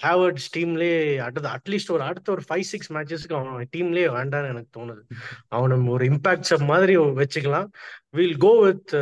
[0.03, 5.01] Havertz டீம்லேயே அடுத்த அட்லீஸ்ட் ஒரு அடுத்த ஒரு ஃபைவ் சிக்ஸ் மேட்சஸ்க்கு அவன் டீம்லேயே வேண்டாம்னு எனக்கு தோணுது.
[5.47, 7.69] அவனை ஒரு இம்பாக்ட் மாதிரி வச்சுக்கலாம்.
[8.09, 8.93] Will go with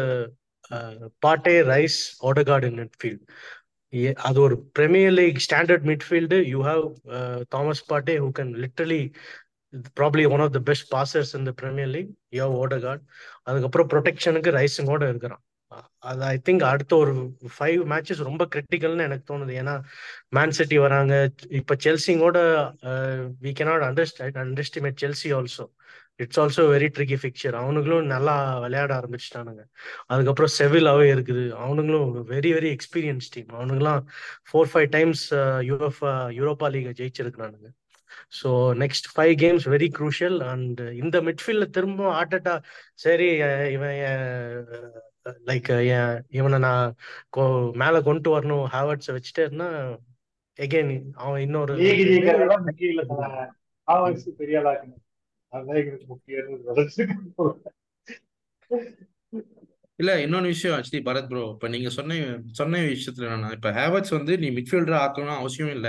[1.26, 2.00] Partey Rice
[2.30, 3.24] Odegaard in midfield
[4.28, 6.86] அது ஒரு Premier League standard midfield you have
[7.56, 9.02] Thomas Partey who can literally
[10.00, 13.04] probably one of the best passers இந்த பிரீமியர் லீக் யோ ஓடகார்ட்
[13.44, 15.42] அதுக்கப்புறம் ப்ரொடெக்ஷனுக்கு ரைஸுங்கோட இருக்கிறான்.
[16.10, 17.14] அது ஐ திங்க் அடுத்த ஒரு
[17.56, 19.54] ஃபைவ் மேட்சஸ் ரொம்ப கிரிட்டிக்கல்னு எனக்கு தோணுது.
[19.62, 19.76] ஏன்னா
[20.38, 21.14] மேன் சிட்டி வராங்க.
[21.60, 22.40] இப்போ செல்சிங்கோட
[23.46, 25.66] we cannot அண்டர்ஸ்ட் underestimate Chelsea also
[26.24, 29.64] it's also very tricky fixture அவனுங்களும் நல்லா விளையாட ஆரம்பிச்சிட்டானுங்க.
[30.12, 31.46] அதுக்கப்புறம் செவிலாவே இருக்குது.
[31.66, 34.02] அவனுங்களும் very very experience team அவனுங்களாம்
[34.50, 35.24] four five times
[35.70, 37.70] Europa Europa லீகை ஜெயிச்சிருக்கிறானுங்க.
[38.40, 38.50] So
[38.84, 42.56] next five games very crucial and இந்த மிட்ஃபீல்ட்ல திரும்ப ஆட்டட்டா
[43.06, 43.30] சரி
[43.76, 43.96] இவன்
[45.46, 45.70] லைக்
[46.30, 46.96] இவனை நான்
[47.76, 49.68] மேல கொண்டு வரணும் ஹாவர்ட்ஸை வச்சுட்டே இருந்தா
[50.60, 51.74] எகைன் அவன் இன்னொரு
[60.00, 62.16] இல்ல இன்னொன்னு விஷயம் ஆக்சுவலி பரத் ப்ரோ இப்ப நீங்க சொன்ன
[62.52, 65.88] சொன்ன விஷயத்துல என்னன்னா இப்ப ஹேவர்ட்ஸ் வந்து நீ மிட்ஃபீல்டர் ஆக்கணும்னு அவசியம் இல்ல.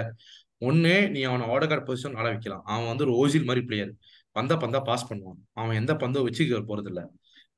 [0.63, 2.65] ஒண்ணு நீ அவனை ஓடகார்ட் பொசிஷன் ஆட வைக்கலாம்.
[2.65, 3.93] அவன் வந்து ஒரு ஓசில் மாதிரி பிளேயர்
[4.37, 5.39] வந்த பந்தா பாஸ் பண்ணுவான்.
[5.53, 7.01] அவன் எந்த பந்தும் வச்சுக்க போறது இல்ல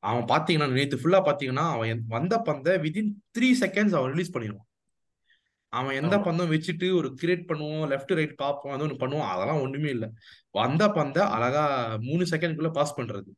[0.08, 4.68] அவன் பாத்தீங்கன்னா நேத்து ஃபுல்லா பாத்தீங்கன்னா அவன் வந்த பந்தை விதின் த்ரீ செகண்ட்ஸ் அவன் ரிலீஸ் பண்ணிடுவான்.
[5.72, 9.88] அவன் எந்த பந்தும் வச்சுட்டு ஒரு கிரியேட் பண்ணுவோம் லெஃப்ட் ரைட் பார்ப்போம் அது ஒன்று பண்ணுவோம் அதெல்லாம் ஒண்ணுமே
[9.88, 10.08] இல்லை.
[10.50, 11.64] வந்த பந்தை அழகா
[12.08, 13.30] மூணு செகண்ட்குள்ள பாஸ் பண்றது.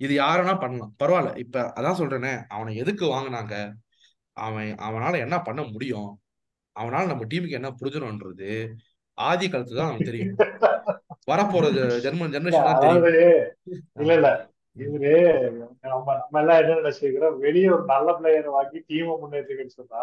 [0.00, 0.92] இது யாருன்னா பண்ணலாம்.
[1.02, 1.32] பரவாயில்ல.
[1.44, 2.32] இப்ப அதான் சொல்றேனே.
[2.48, 3.54] அவனை எதுக்கு வாங்குனாங்க?
[4.36, 6.10] அவன் அவனால என்ன பண்ண முடியும்?
[6.76, 8.52] அவனால நம்ம டீமுக்கு என்ன புரிஞ்சிடும்ன்றது
[9.18, 10.36] ஆதி காலத்துல தான் அவனுக்கு தெரியும்.
[11.30, 12.66] வரப்போறது ஜெர்மன் ஜெனரேஷன்
[14.02, 14.30] இல்ல இல்ல.
[14.76, 15.10] இவரு
[15.82, 20.02] நம்ம நம்ம எல்லாம் என்ன நினைச்சுக்கிறோம் வெளியே ஒரு நல்ல பிளேயரை வாங்கி டீமை முன்னேற்றுங்கன்னு சொன்னா.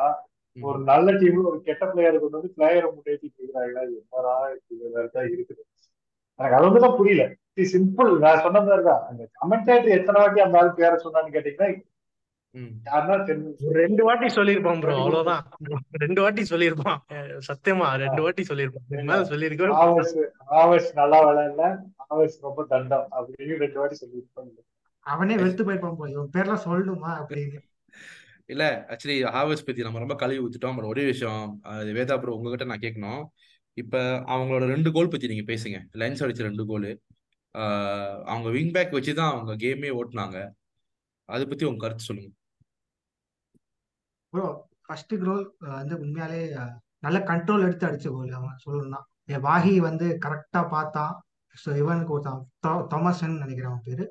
[0.57, 5.63] ஒரு நல்ல டீம்ல ஒரு கெட்ட பிளேயர் கொண்டு வந்து பிளேயரை முன்னேற்றிட்டு இருக்கிறாங்களா இருக்குது.
[6.39, 7.23] எனக்கு அது வந்து தான் புரியல
[7.71, 9.01] சிம்பிள் நான் சொன்ன மாதிரி தான்.
[9.09, 11.69] அந்த கமெண்டேட்டர் எத்தனை வாட்டி அந்த ஆள் பேரை சொன்னான்னு கேட்டீங்கன்னா
[13.81, 15.43] ரெண்டு வாட்டி சொல்லியிருப்பான் ப்ரோ அவ்வளவுதான்.
[16.03, 20.15] ரெண்டு வாட்டி சொல்லியிருப்பான் அஹ் சத்தியமா ரெண்டு வாட்டி சொல்லியிருப்பான் இதுக்கு மேல சொல்லியிருக்கவே ஆவர்ஸ்
[20.61, 21.67] ஆவர்ஸ் நல்லா விளையாடல.
[22.13, 24.57] ஆவர்ஸ் ரொம்ப தண்டம் அப்படின்னு ரெண்டு வாட்டி சொல்லியிருப்பாங்க.
[25.05, 27.59] அவனே வெறுத்து போயிருப்பான் போல இவன் பேர்லாம் சொல்லணுமா அப்படின்னு.
[28.53, 32.65] இல்ல ஆக்சுவலி ஹாவர்ஸ் பத்தி நம்ம ரொம்ப கழுவி ஊத்திட்டோம் அப்புறம் ஒரே விஷயம் அது வேதா ப்ரோ உங்ககிட்ட
[32.71, 33.21] நான் கேட்கணும்.
[33.81, 33.97] இப்ப
[34.33, 35.79] அவங்களோட ரெண்டு கோல் பத்தி நீங்க பேசுங்க.
[36.01, 36.89] லைன்ஸ் அடிச்ச ரெண்டு கோல்
[38.31, 40.37] அவங்க விங் பேக் வச்சு தான் அவங்க கேமே ஓட்டுனாங்க.
[41.33, 42.31] அதை பத்தி உங்க கருத்து சொல்லுங்க.
[44.33, 44.45] ப்ரோ
[44.85, 45.43] ஃபர்ஸ்ட் கோல்
[45.79, 46.41] வந்து உண்மையாலே
[47.05, 49.01] நல்ல கண்ட்ரோல் எடுத்து அடிச்ச கோல் அவன் சொல்லணும்னா.
[49.33, 51.13] என் வாஹி வந்து கரெக்டா பார்த்தான்.
[51.55, 54.05] ஸோ இவனுக்கு கொடுத்தான் தோ- தாமஸ்ன்னு நினைக்கிறேன் அவன் பேரு.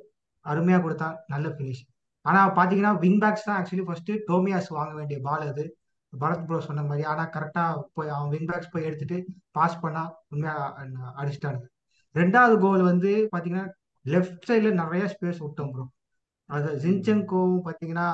[0.47, 1.83] அருமையா கொடுத்தான் நல்ல ஃபினிஷ்
[2.25, 5.65] ஆனா பாத்தீங்கன்னா விங் பேக்ஸ் தான் ஆக்சுவலி ஃபர்ஸ்ட் டோமியாஸ் வாங்க வேண்டிய பால் அது.
[6.13, 7.05] பரத் ப்ரோ சொன்ன மாதிரி.
[7.05, 9.17] ஆனா கரெக்டா போய் அவன் விங் பேக்ஸ் போய் எடுத்துட்டு
[9.51, 10.55] பாஸ் பண்ணா உண்மையா
[11.21, 11.69] அடிச்சிட்டானுங்க.
[12.15, 13.67] ரெண்டாவது கோல் வந்து பாத்தீங்கன்னா
[14.07, 15.85] லெஃப்ட் சைடில் நிறைய ஸ்பேஸ் விட்டோம் ப்ரோ
[16.51, 18.07] அது ஜின்செங்கோவும் பார்த்தீங்கன்னா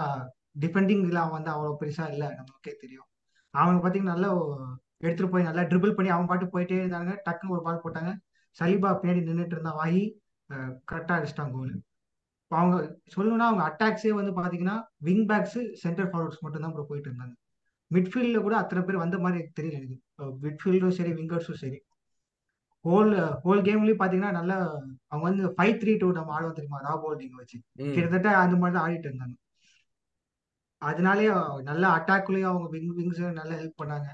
[0.60, 3.08] டிஃபெண்டிங்ல அவன் வந்து அவ்வளோ பெருசா இல்லை நமக்கே தெரியும்.
[3.54, 4.30] அவனுக்கு பார்த்தீங்கன்னா நல்லா
[4.98, 8.10] எடுத்துட்டு போய் நல்லா ட்ரிபிள் பண்ணி அவன் பாட்டு போயிட்டே இருந்தாங்க டக்குன்னு ஒரு பால் போட்டாங்க.
[8.58, 10.04] சலிபா பின்னாடி நின்றுட்டு இருந்தான் வாங்கி
[10.90, 11.74] கரெக்டாக அடிச்சிட்டாங்க கோல்
[12.42, 12.76] இப்போ அவங்க
[13.14, 17.34] சொல்லணும்னா அவங்க அட்டாக்ஸே வந்து பார்த்தீங்கன்னா விங் பேக்ஸ் சென்டர் ஃபார்வர்ட்ஸ் மட்டும் தான் ப்ரோ போயிட்டு இருந்தாங்க.
[17.90, 19.96] மிட்ஃபீல்டில் கூட அத்தனை பேர் வந்த மாதிரி எனக்கு தெரியல எனக்கு.
[20.44, 21.78] மிட்ஃபீல்டும் சரி விங்கர்ஸும் சரி.
[22.84, 23.10] ஹோல்
[23.44, 24.56] ஹோல் கேம்லயும் பாத்தீங்கன்னா நல்லா
[25.10, 26.80] அவங்க வந்து ஃபைவ் த்ரீ டூ நம்ம ஆடுவோம் தெரியுமா?
[26.86, 27.58] ரா போல்டிங் வச்சு.
[27.94, 29.36] கிட்டத்தட்ட அந்த மாதிரி தான் ஆடிட்டு இருந்தாங்க.
[30.82, 31.32] அதனாலேயே
[31.70, 34.08] நல்ல அட்டாக்லயும் அவங்க விங் விங்ஸ் நல்லா ஹெல்ப் பண்ணாங்க.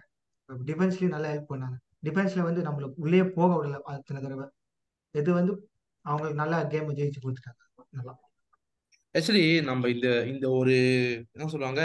[0.69, 1.77] டிஃபென்ஸ்லயும் நல்லா ஹெல்ப் பண்ணாங்க.
[2.03, 4.47] டிஃபென்ஸ்ல வந்து நம்மளுக்கு உள்ளே போக விடல அத்தனை தடவை.
[5.15, 5.53] இது வந்து
[6.05, 7.61] அவங்களுக்கு நல்லா கேம் ஜெயிச்சு கொடுத்துட்டாங்க.
[7.91, 8.13] நல்லா.
[9.15, 10.75] ஆக்சுவலி நம்ம இந்த இந்த ஒரு
[11.33, 11.83] என்ன சொல்லுவாங்க?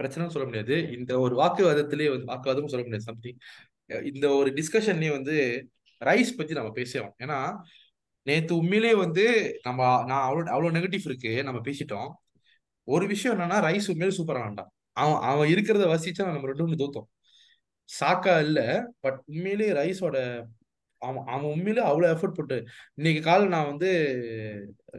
[0.00, 0.76] பிரச்சனை சொல்ல முடியாது.
[0.98, 3.08] இந்த ஒரு வாக்குவாதத்திலே வந்து வாக்குவாதமும் சொல்ல முடியாது.
[3.10, 3.38] சம்திங்
[4.04, 5.34] இந்த ஒரு டிஸ்கஷன்லயே வந்து
[6.00, 7.14] ரைஸ் பத்தி நம்ம பேசுவோம்.
[7.18, 7.38] ஏன்னா
[8.26, 9.24] நேத்து உண்மையிலே வந்து
[9.62, 11.32] நம்ம நான் அவ்வளோ அவ்வளோ நெகட்டிவ் இருக்கு.
[11.44, 12.10] நம்ம பேசிட்டோம்.
[12.88, 17.08] ஒரு விஷயம் என்னன்னா ரைஸ் உண்மையிலே சூப்பராக வேண்டாம் அவன் அவன் இருக்கிறத வசிச்சா நம்ம ரெண்டு ஒன்று தோத்தோம்.
[18.00, 18.60] சாக்கா இல்ல
[19.00, 20.16] பட் உண்மையிலேயே ரைஸோட
[21.02, 22.56] அவன் அவன் உண்மையிலே அவ்வளோ எஃபர்ட் போட்டு
[22.94, 23.90] இன்னைக்கு கால நான் வந்து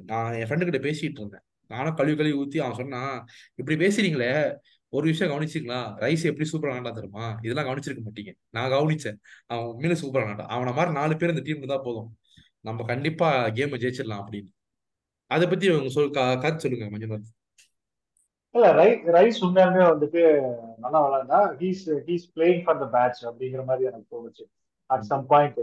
[0.06, 1.46] நான் என் ஃப்ரெண்டு கிட்ட பேசிட்டு இருந்தேன்.
[1.68, 3.16] நானும் கழுவி கழுவி ஊத்தி அவன் சொன்னான்
[3.56, 4.32] இப்படி பேசுறீங்களே
[4.94, 8.32] ஒரு விஷயம் கவனிச்சிங்களா ரைஸ் எப்படி சூப்பராக விளாண்டா தெரியுமா இதெல்லாம் கவனிச்சிருக்க மாட்டீங்க.
[8.50, 9.18] நான் கவனிச்சேன்.
[9.52, 10.54] அவன் உண்மையிலே சூப்பராக விளாண்டான்.
[10.56, 12.10] அவனை மாதிரி நாலு பேர் இந்த டீம் இருந்தா போதும்.
[12.68, 14.50] நம்ம கண்டிப்பா கேமை ஜெயிச்சிடலாம் அப்படின்னு.
[15.32, 17.30] அதை பத்தி அவங்க சொல் கருத்து சொல்லுங்க மஞ்சுநாத்
[18.56, 20.22] இல்ல ரை ரைஸ் உண்மையாலுமே வந்துட்டு
[20.84, 24.46] நல்லா விளாண்டா he's he's playing for the match அப்படிங்கிற மாதிரி எனக்கு தோணுச்சு.
[24.90, 25.60] அட் சம் பாயிண்ட்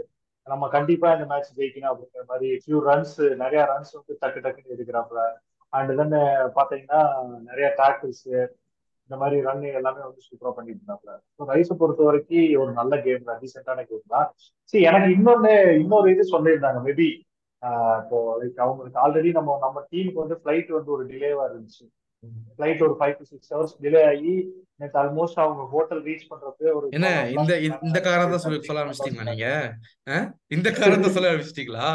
[0.47, 5.21] நம்ம கண்டிப்பா இந்த மேட்ச் ஜெயிக்கணும் அப்படிங்கிற மாதிரி ஃபியூ ரன்ஸ் நிறைய ரன்ஸ் வந்து டக்கு டக்குன்னு எடுக்கிறாப்புல.
[5.73, 6.15] அண்ட் தென்
[6.57, 7.01] பாத்தீங்கன்னா
[7.49, 8.23] நிறைய டேக்கிள்ஸ்
[9.09, 13.27] இந்த மாதிரி ரன் எல்லாமே வந்து சூப்பரா பண்ணிட்டு இருந்தாப்ல ஸோ ரைஸை பொறுத்த வரைக்கும் ஒரு நல்ல கேம்
[13.29, 14.27] தான் ரீசெண்டான கேம் தான்.
[14.73, 17.09] சரி எனக்கு இன்னொன்னு இன்னொரு இது சொல்லியிருந்தாங்க மேபி
[18.01, 18.17] இப்போ
[18.63, 21.85] அவங்களுக்கு ஆல்ரெடி நம்ம நம்ம டீமுக்கு வந்து ஃபிளைட் வந்து ஒரு டிலேவா இருந்துச்சு.
[22.53, 24.33] ஃபிளைட் ஒரு five to six hours delay ஆகி
[24.81, 27.53] நேற்று ஆல்மோஸ்ட் அவங்க ஹோட்டல் ரீச் பண்றப்பே ஒரு என்ன இந்த
[27.87, 29.49] இந்த காரணத்தை சொல்லி சொல்ல ஆரம்பிச்சிட்டீங்களா நீங்க?
[30.55, 31.87] இந்த காரணத்தை சொல்ல ஆரம்பிச்சிட்டீங்களா?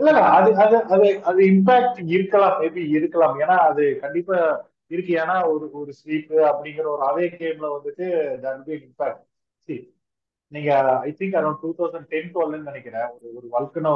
[0.00, 3.36] இல்ல அது அது அது அது இம்பாக்ட் இருக்கலாம் மேபி இருக்கலாம்.
[3.44, 4.36] ஏன்னா அது கண்டிப்பா
[4.94, 5.12] இருக்கு.
[5.22, 8.06] ஏன்னா ஒரு ஒரு ஸ்லீப் அப்படிங்கிற ஒரு அதே கேம்ல வந்துட்டு
[8.44, 9.24] தட் பி இம்பாக்ட்
[9.68, 9.76] சி
[10.52, 10.70] நீங்க
[11.08, 13.10] I think around two thousand ten டுவெல்னு நினைக்கிறேன்.
[13.16, 13.94] ஒரு ஒரு வல்கனோ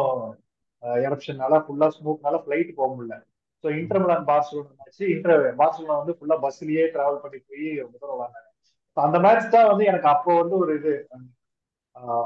[1.07, 3.17] எரப்ஷன்னால ஃபுல்லா ஸ்மோக்னால ஃபிளைட் போக முடியல.
[3.65, 8.49] So Inter Milan Barcelona match Inter Barcelona வந்து ஃபுல்லா பஸ்லயே டிராவல் பண்ணி போய் முதல்ல விளாண்டாங்க.
[8.97, 10.93] அந்த மேட்ச் தான் வந்து எனக்கு அப்போ வந்து ஒரு இது.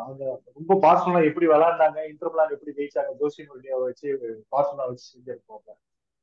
[0.08, 0.22] அந்த
[0.58, 4.08] ரொம்ப பார்சலோனா எப்படி விளாண்டாங்க இன்டர்மிலான் எப்படி ஜெயிச்சாங்க ஜோசியன் ஒல்டியாவை வச்சு
[4.54, 5.68] பார்சலோனா வச்சு செஞ்சிருப்பாங்க.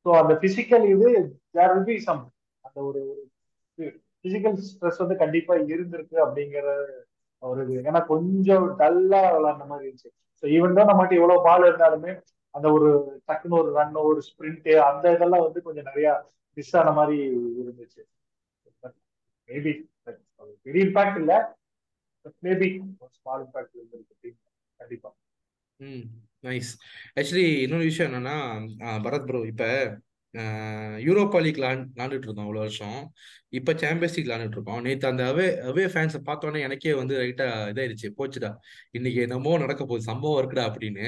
[0.06, 1.10] ஸோ அந்த பிசிக்கல் இது
[1.58, 2.23] தேர் வில் பி சம்
[2.65, 3.21] அந்த ஒரு ஒரு
[4.25, 6.67] பிசிக்கல் ஸ்ட்ரெஸ் வந்து கண்டிப்பா இருந்திருக்கு அப்படிங்கிற
[7.43, 7.82] ஒரு இது.
[7.89, 10.12] ஏன்னா கொஞ்சம் டல்லா விளாண்ட மாதிரி இருந்துச்சு.
[10.43, 12.12] ஸோ ஈவன் தான் நம்மகிட்ட எவ்வளவு பால் இருந்தாலுமே
[12.56, 12.89] அந்த ஒரு
[13.28, 16.10] டக்குன்னு ஒரு ரன் ஒரு ஸ்பிரிண்ட் அந்த இதெல்லாம் வந்து கொஞ்சம் நிறைய
[16.58, 17.18] மிஸ் ஆன மாதிரி
[17.62, 18.02] இருந்துச்சு.
[19.50, 19.74] மேபி
[20.65, 21.34] பெரிய இம்பாக்ட் இல்ல.
[22.44, 22.70] மேபி
[23.18, 24.30] ஸ்மால் இம்பாக்ட் இருந்திருக்கு
[24.80, 25.10] கண்டிப்பா.
[25.80, 26.06] ம்
[26.44, 26.72] நைஸ்
[27.15, 28.36] ஆக்சுவலி இன்னொரு விஷயம் என்னன்னா
[29.06, 29.65] பரத் ப்ரோ இப்ப
[31.06, 32.98] யூரோப்பா லீக் விளாண்டுட்டு இருந்தோம் அவ்வளோ வருஷம்.
[33.50, 38.08] இப்போ சாம்பியன்ஸ் லீக் விளாண்டுட்டு இருக்கோம் நேற்று அந்த அவே அவே ஃபேன்ஸை பார்த்தோன்னே எனக்கே வந்து ரைட்டாக இதாயிருச்சு.
[38.18, 38.50] போச்சுடா.
[38.91, 40.10] இன்னைக்கு என்னமோ நடக்க போகுது.
[40.10, 41.08] சம்பவம் இருக்குடா அப்படின்னு.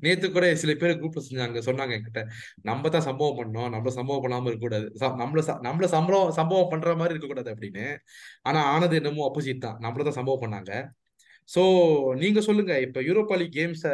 [0.00, 2.26] நேத்து கூட சில பேர் குரூப்ல செஞ்சாங்க சொன்னாங்க என்கிட்ட
[2.62, 4.92] நம்ம தான் சம்பவம் பண்ணோம் நம்மள சம்பவம் பண்ணாம இருக்கக்கூடாது.
[5.00, 7.96] ச- நம்மள ச- நம்மள சம்பளம் சம்பவம் பண்ற மாதிரி இருக்கக்கூடாது அப்படின்னு.
[8.42, 9.78] ஆனா ஆனது என்னமோ அப்போசிட் தான்.
[9.78, 10.88] நம்மள தான் சம்பவம் பண்ணாங்க.
[11.54, 11.62] ஸோ
[12.16, 13.92] நீங்க சொல்லுங்க இப்ப யூரோப்பா லீக் கேம்ஸை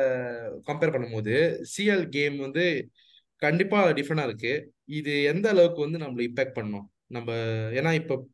[0.67, 2.91] கம்பேர் பண்ணும்போது சிஎல் கேம் வந்து
[3.37, 4.73] கண்டிப்பா டிஃப்ரெண்டா இருக்கு.
[4.85, 6.91] இது எந்த அளவுக்கு வந்து நம்மள இம்பேக்ட் பண்ணும்?
[7.07, 7.33] நம்ம
[7.79, 8.27] ஏன்னா இப்போ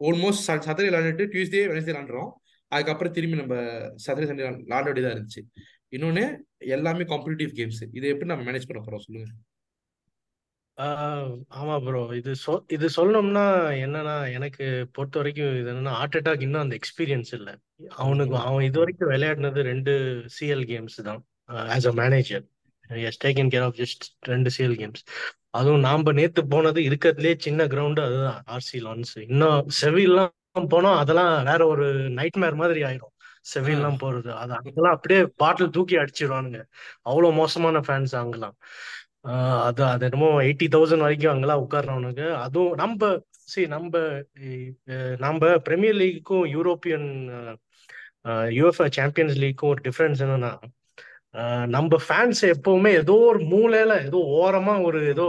[0.00, 2.30] ஆல்மோஸ்ட் சாட்டர்டே விளாண்டுட்டு டியூஸ்டே வெனஸ்டே விளாண்டுறோம்
[2.68, 3.54] அதுக்கப்புறம் திரும்பி நம்ம
[4.06, 5.42] சாட்டர்டே சண்டே விளாட வேண்டியதா இருந்துச்சு.
[5.92, 6.24] இன்னொன்னு
[6.74, 9.28] எல்லாமே காம்படிட்டிவ் கேம்ஸ் இதை எப்படி நம்ம மேனேஜ் பண்ண போறோம் சொல்லுங்க.
[11.58, 13.44] ஆமா ப்ரோ இது சொ இது சொல்லணும்னா
[13.84, 14.64] என்னன்னா எனக்கு
[14.96, 17.54] பொறுத்த வரைக்கும் இது என்னன்னா ஹார்ட் அட்டாக் இன்னும் அந்த எக்ஸ்பீரியன்ஸ் இல்லை.
[18.02, 19.92] அவனுக்கு அவன் இது வரைக்கும் விளையாடினது ரெண்டு
[20.38, 21.20] சிஎல் கேம்ஸ் தான்
[21.74, 22.44] as a manager
[23.08, 25.02] has taken care of just ரெண்டு சிஎல் கேம்ஸ்
[25.58, 30.32] அதுவும் நாம நேத்து போனது இருக்கிறதுலே சின்ன கிரவுண்டு அதுதான் ஆர்சி லான்ஸ் இன்னும் செவில்லாம்
[30.74, 31.86] போனோம் அதெல்லாம் வேற ஒரு
[32.18, 33.11] நைட்மேர் மாதிரி ஆயிரும்.
[33.44, 34.30] செவில்லாம் போறது.
[34.42, 36.60] அது அங்கெல்லாம் அப்படியே பாட்டில் தூக்கி அடிச்சிருவானுங்க.
[37.08, 38.56] அவ்வளவு மோசமான ஃபேன்ஸ் அங்கெல்லாம்.
[39.66, 42.24] அது அது என்னமோ எயிட்டி தௌசண்ட் வரைக்கும் அங்கெல்லாம் உட்கார்றவனுங்க.
[42.44, 43.10] அதுவும் நம்ம
[43.52, 43.94] சரி நம்ம
[45.18, 47.08] நம்ம பிரீமியர் லீக்குக்கும் யூரோப்பியன்
[48.58, 50.52] யூஎஃப்ஏ சாம்பியன்ஸ் லீக்கும் ஒரு டிஃபரன்ஸ் என்னன்னா
[51.74, 55.26] நம்ம ஃபேன்ஸ் எப்பவுமே ஏதோ ஒரு மூலையில ஏதோ ஓரமா ஒரு ஏதோ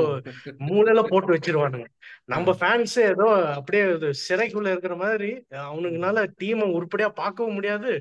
[0.69, 1.87] மூலையில போட்டு வச்சிருவானுங்க.
[2.33, 3.83] நம்ம ஃபேன்ஸ் ஏதோ அப்படியே
[4.25, 5.31] சிறைக்குள்ள இருக்கிற மாதிரி
[5.69, 7.91] அவனுங்களால டீமை உருப்படியா பார்க்கவும் முடியாது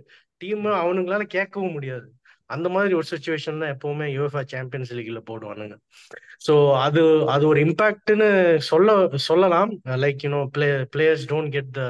[0.43, 2.07] டீம் அவனுங்களால கேட்கவும் முடியாது.
[2.51, 5.75] அந்த மாதிரி ஒரு சுச்சுவேஷன் தான் எப்பவுமே யூஎஃப்ஏ சாம்பியன்ஸ் லீக்ல போடுவானுங்க.
[6.47, 6.55] ஸோ
[6.87, 7.03] அது
[7.35, 8.31] அது ஒரு இம்பாக்ட்னு
[8.71, 9.71] சொல்ல சொல்லலாம்.
[10.05, 11.83] Like you know play players don't get the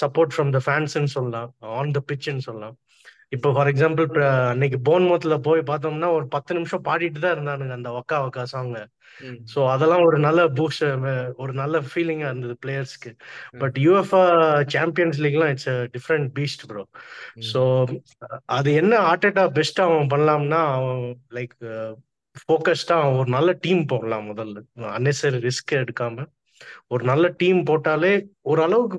[0.00, 1.50] support from the ஃபேன்ஸ்ன்னு சொல்லலாம்.
[1.78, 2.76] ஆன் த பிட்ச்னு சொல்லலாம்.
[3.32, 4.06] இப்போ ஃபார் எக்ஸாம்பிள்
[4.50, 8.76] அன்னைக்கு போன்மோத்ல போய் பார்த்தோம்னா ஒரு பத்து நிமிஷம் பாடிட்டு தான் இருந்தானுங்க அந்த ஒக்கா ஒக்கா சாங்க
[9.20, 9.38] ம்.
[9.46, 10.84] ஸோ அதெல்லாம் ஒரு நல்ல பூஸ்ட்
[11.36, 13.10] ஒரு நல்ல ஃபீலிங்கா இருந்தது பிளேயர்ஸ்க்கு
[13.58, 14.22] but UEFA
[14.74, 16.84] Champions லீக்லாம் it's different beast bro
[17.50, 17.62] so
[18.52, 21.56] அது என்ன ஆர்டேட்டா பெஸ்ட் அவன் பண்ணலாம்னா அவன் லைக்
[22.36, 24.58] ஃபோக்கஸ்டா அவன் ஒரு நல்ல டீம் போடலாம் முதல்ல.
[24.92, 26.24] அன்னெசரி ரிஸ்க் எடுக்காம.
[26.88, 28.10] ஒரு நல்ல டீம் போட்டாலே
[28.44, 28.98] ஓரளவுக்கு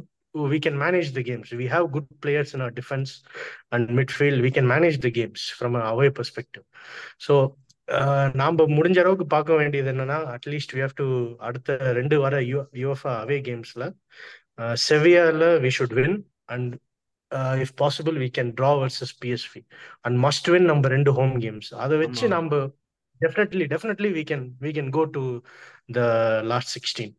[0.54, 1.47] we can manage the games.
[1.52, 3.12] We have good players in our defense
[3.71, 4.41] and midfield.
[4.47, 6.65] We can manage the games from a away perspective.
[7.19, 7.36] So
[8.39, 11.06] நாம முடிஞ்ச அளவுக்கு பார்க்க வேண்டியது என்னன்னா அட்லீஸ்ட் வி ஹவ் டு
[11.47, 13.86] அடுத்த ரெண்டு வர யூ யூஎஃப்ஆ அவே கேம்ஸ்ல
[14.88, 16.17] செவியால we should win
[16.56, 16.73] and
[17.63, 19.62] if possible we can draw versus PSV
[20.08, 22.60] and must win நம்ம ரெண்டு ஹோம் கேம்ஸ் அதை வச்சு ஆமா நம்ம
[23.21, 25.23] definitely definitely we can we can go to
[25.97, 26.02] the
[26.52, 27.13] last sixteen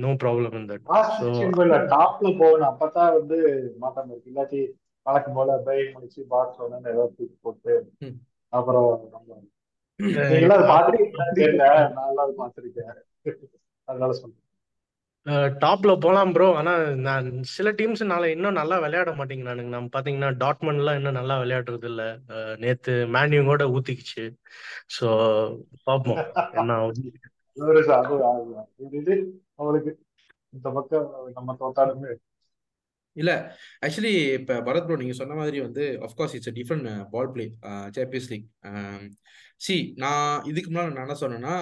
[0.00, 0.56] no problem
[1.56, 3.38] போயில டாப்ல போகணும் அப்பதான் வந்து
[4.06, 4.30] இருக்கு.
[4.30, 4.60] இல்லாட்டி
[5.06, 7.74] வழக்கம் போல பை முடிச்சு பாக்ஸ் ஒன்னு ஏதாவது தூக்கி போட்டு
[8.52, 8.88] அப்புறம்
[13.88, 14.38] அதனால சொல்றேன்
[15.60, 20.98] டாப்ல போலாம் ப்ரோ ஆனா நான் சில டீம்ஸ் நாளை இன்னும் நல்லா விளையாட மாட்டேங்கிறானுங்க நம்ம பாத்தீங்கன்னா டாட்மண்ட்லாம்
[20.98, 22.02] இன்னும் நல்லா விளையாடுறது இல்ல.
[22.58, 24.24] நேத்து மேன்யூங்கோட ஊத்திக்கிச்சு.
[24.88, 25.08] ஸோ
[25.84, 26.20] பார்ப்போம்.
[26.54, 26.78] என்ன
[29.56, 29.98] அவளுக்கு
[30.52, 32.14] இந்த பக்கம் நம்ம தோத்தாலுமே.
[33.12, 37.52] இல்ல ஆக்சுவலி இப்ப பரத் ப்ரோ நீங்க சொன்ன மாதிரி வந்து of course it's different ball play
[37.90, 38.46] Champions League
[39.56, 41.54] C நான் இதுக்கு முன்னாடி நான் என்ன சொன்னேன்னா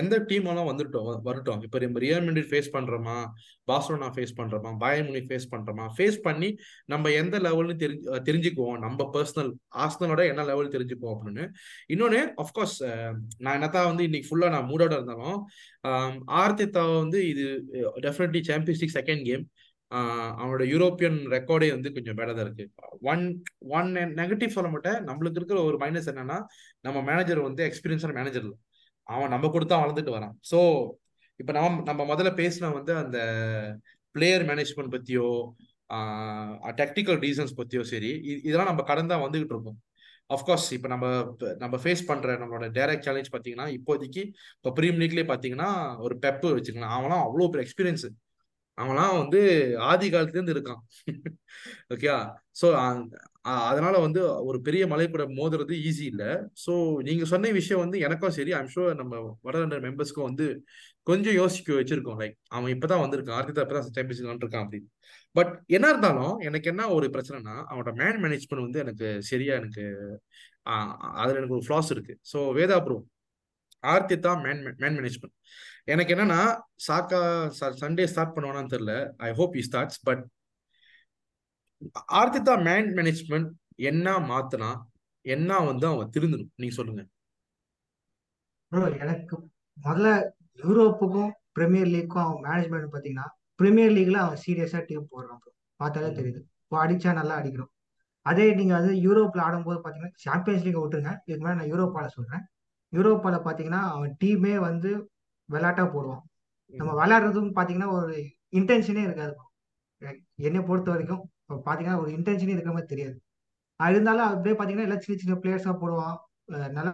[0.00, 1.60] எந்த டீம் எல்லாம் வந்துட்டோம் வரட்டும்.
[1.66, 3.16] இப்போ நம்ம ரியல் மெட்ரிட் ஃபேஸ் பண்றோமா?
[3.70, 4.70] பாஸ்லோனா ஃபேஸ் பண்றோமா?
[4.82, 5.84] பயமுனி ஃபேஸ் பண்றோமா?
[5.96, 6.48] ஃபேஸ் பண்ணி
[6.92, 8.78] நம்ம எந்த லெவல்னு தெரிஞ்சு தெரிஞ்சுக்குவோம்.
[8.86, 9.50] நம்ம பர்சனல்
[9.84, 11.46] ஆஸ்னலோட என்ன லெவல் தெரிஞ்சுக்குவோம் அப்படின்னு.
[11.94, 12.76] இன்னொன்னு அஃப்கோர்ஸ்
[13.44, 15.40] நான் என்னத்தான் வந்து இன்னைக்கு ஃபுல்லா நான் மூடோட இருந்தாலும்
[16.42, 17.46] ஆர்த்தித்தா வந்து இது
[18.06, 19.46] definitely Champions League second game
[20.40, 22.64] அவனோட யூரோப்பியன் ரெக்கார்டே வந்து கொஞ்சம் பேடா தான் இருக்கு.
[23.10, 23.22] ஒன்
[23.78, 24.98] ஒன் நெகட்டிவ் சொல்ல மாட்டேன்.
[25.08, 26.38] நம்மளுக்கு இருக்கிற ஒரு மைனஸ் என்னன்னா
[26.86, 28.58] நம்ம மேனேஜர் வந்து எக்ஸ்பீரியன்ஸான மேனேஜர் இல்லை.
[29.08, 30.34] அவன் நம்ம கொடுத்தா வளர்ந்துட்டு வரான்.
[30.50, 30.58] ஸோ
[31.40, 33.18] இப்போ நம்ம நம்ம முதல்ல பேசின வந்து அந்த
[34.14, 35.26] பிளேயர் மேனேஜ்மெண்ட் பற்றியோ
[36.80, 38.10] டெக்னிக்கல் ரீசன்ஸ் பற்றியோ சரி
[38.48, 39.78] இதெல்லாம் நம்ம கடந்தா வந்துகிட்டு இருக்கோம்.
[40.36, 41.06] அஃப்கோர்ஸ் இப்போ நம்ம
[41.62, 44.22] நம்ம ஃபேஸ் பண்ணுற நம்மளோட டேரக்ட் சேலஞ்ச் பார்த்தீங்கன்னா இப்போதைக்கு
[44.58, 45.68] இப்போ ப்ரீம் லீக்லேயே பார்த்தீங்கன்னா
[46.06, 48.10] ஒரு பெப்பு வச்சுக்கலாம் அவன்லாம் அவ்வளோ பெரிய எக்ஸ்பீரியன்ஸு
[48.82, 49.40] அவன்லாம் வந்து
[49.90, 50.82] ஆதி காலத்துலேருந்து இருக்கான்.
[51.94, 52.16] ஓகேயா
[52.60, 52.66] ஸோ
[53.68, 56.30] அதனால வந்து ஒரு பெரிய மலை கூட மோதுறது ஈஸி இல்லை.
[56.64, 56.72] ஸோ
[57.06, 58.52] நீங்க சொன்ன விஷயம் வந்து எனக்கும் சரி.
[58.58, 60.46] ஐம் ஷூர் நம்ம வட மெம்பர்ஸ்க்கும் வந்து
[61.10, 62.18] கொஞ்சம் யோசிக்க வச்சிருக்கோம்.
[62.22, 63.36] லைக் அவன் இப்பதான் வந்திருக்கான்.
[63.38, 64.88] ஆர்த்திதா இப்பதான் சாம்பியன்ஸ் இருக்கான் அப்படின்னு.
[65.36, 69.84] பட் என்ன இருந்தாலும் எனக்கு என்ன ஒரு பிரச்சனைனா அவனோட மேன் மேனேஜ்மெண்ட் வந்து எனக்கு சரியா எனக்கு
[71.20, 72.14] அதுல எனக்கு ஒரு ஃபிளாஸ் இருக்கு.
[72.32, 72.98] So Vedha bro
[73.84, 75.36] Arteta man man management
[75.92, 76.40] எனக்கு என்னன்னா
[76.86, 77.20] சாக்கா
[77.82, 78.94] சண்டே ஸ்டார்ட் பண்ணுவானான்னு தெரியல.
[79.28, 80.22] I hope he starts but
[82.20, 83.48] Arteta man management
[83.90, 84.70] என்ன மாத்துனா
[85.24, 86.50] என்ன வந்து அவன் திருந்தணும்?
[86.60, 87.02] நீங்க சொல்லுங்க.
[89.04, 89.34] எனக்கு
[89.76, 90.08] முதல்ல
[90.62, 93.26] யூரோப்புக்கும் பிரீமியர் லீக்கும் அவன் மேனேஜ்மெண்ட் பார்த்தீங்கன்னா
[93.60, 96.40] பிரீமியர் லீக்ல அவன் சீரியஸா டீம் போடுறான் ப்ரோ பார்த்தாலே தெரியுது.
[96.64, 97.70] இப்போ அடிச்சா நல்லா அடிக்கிறோம்
[98.26, 101.12] அதே நீங்க அது யூரோப்ல ஆடும்போது பார்த்தீங்கன்னா சாம்பியன்ஸ் லீக் விட்டுருங்க.
[101.26, 102.42] இதுக்கு மேலே நான் யூரோப்பால சொல்றேன்.
[102.92, 104.90] யூரோப்பால பார்த்தீங்கன்னா அவன் டீமே வந்து
[105.54, 106.22] விளையாட்டா போடுவான்.
[106.72, 108.14] நம்ம விளையாடுறதும் பார்த்தீங்கன்னா ஒரு
[108.58, 109.34] இன்டென்ஷனே இருக்காது.
[110.48, 113.16] என்னை பொறுத்த வரைக்கும் இப்போ பார்த்தீங்கன்னா ஒரு இன்டென்ஷனே இருக்கிற மாதிரி தெரியாது.
[113.80, 116.16] அது இருந்தாலும் அப்படியே பார்த்தீங்கன்னா எல்லாம் சின்ன சின்ன பிளேயர்ஸாக போடுவான்.
[116.78, 116.92] நல்லா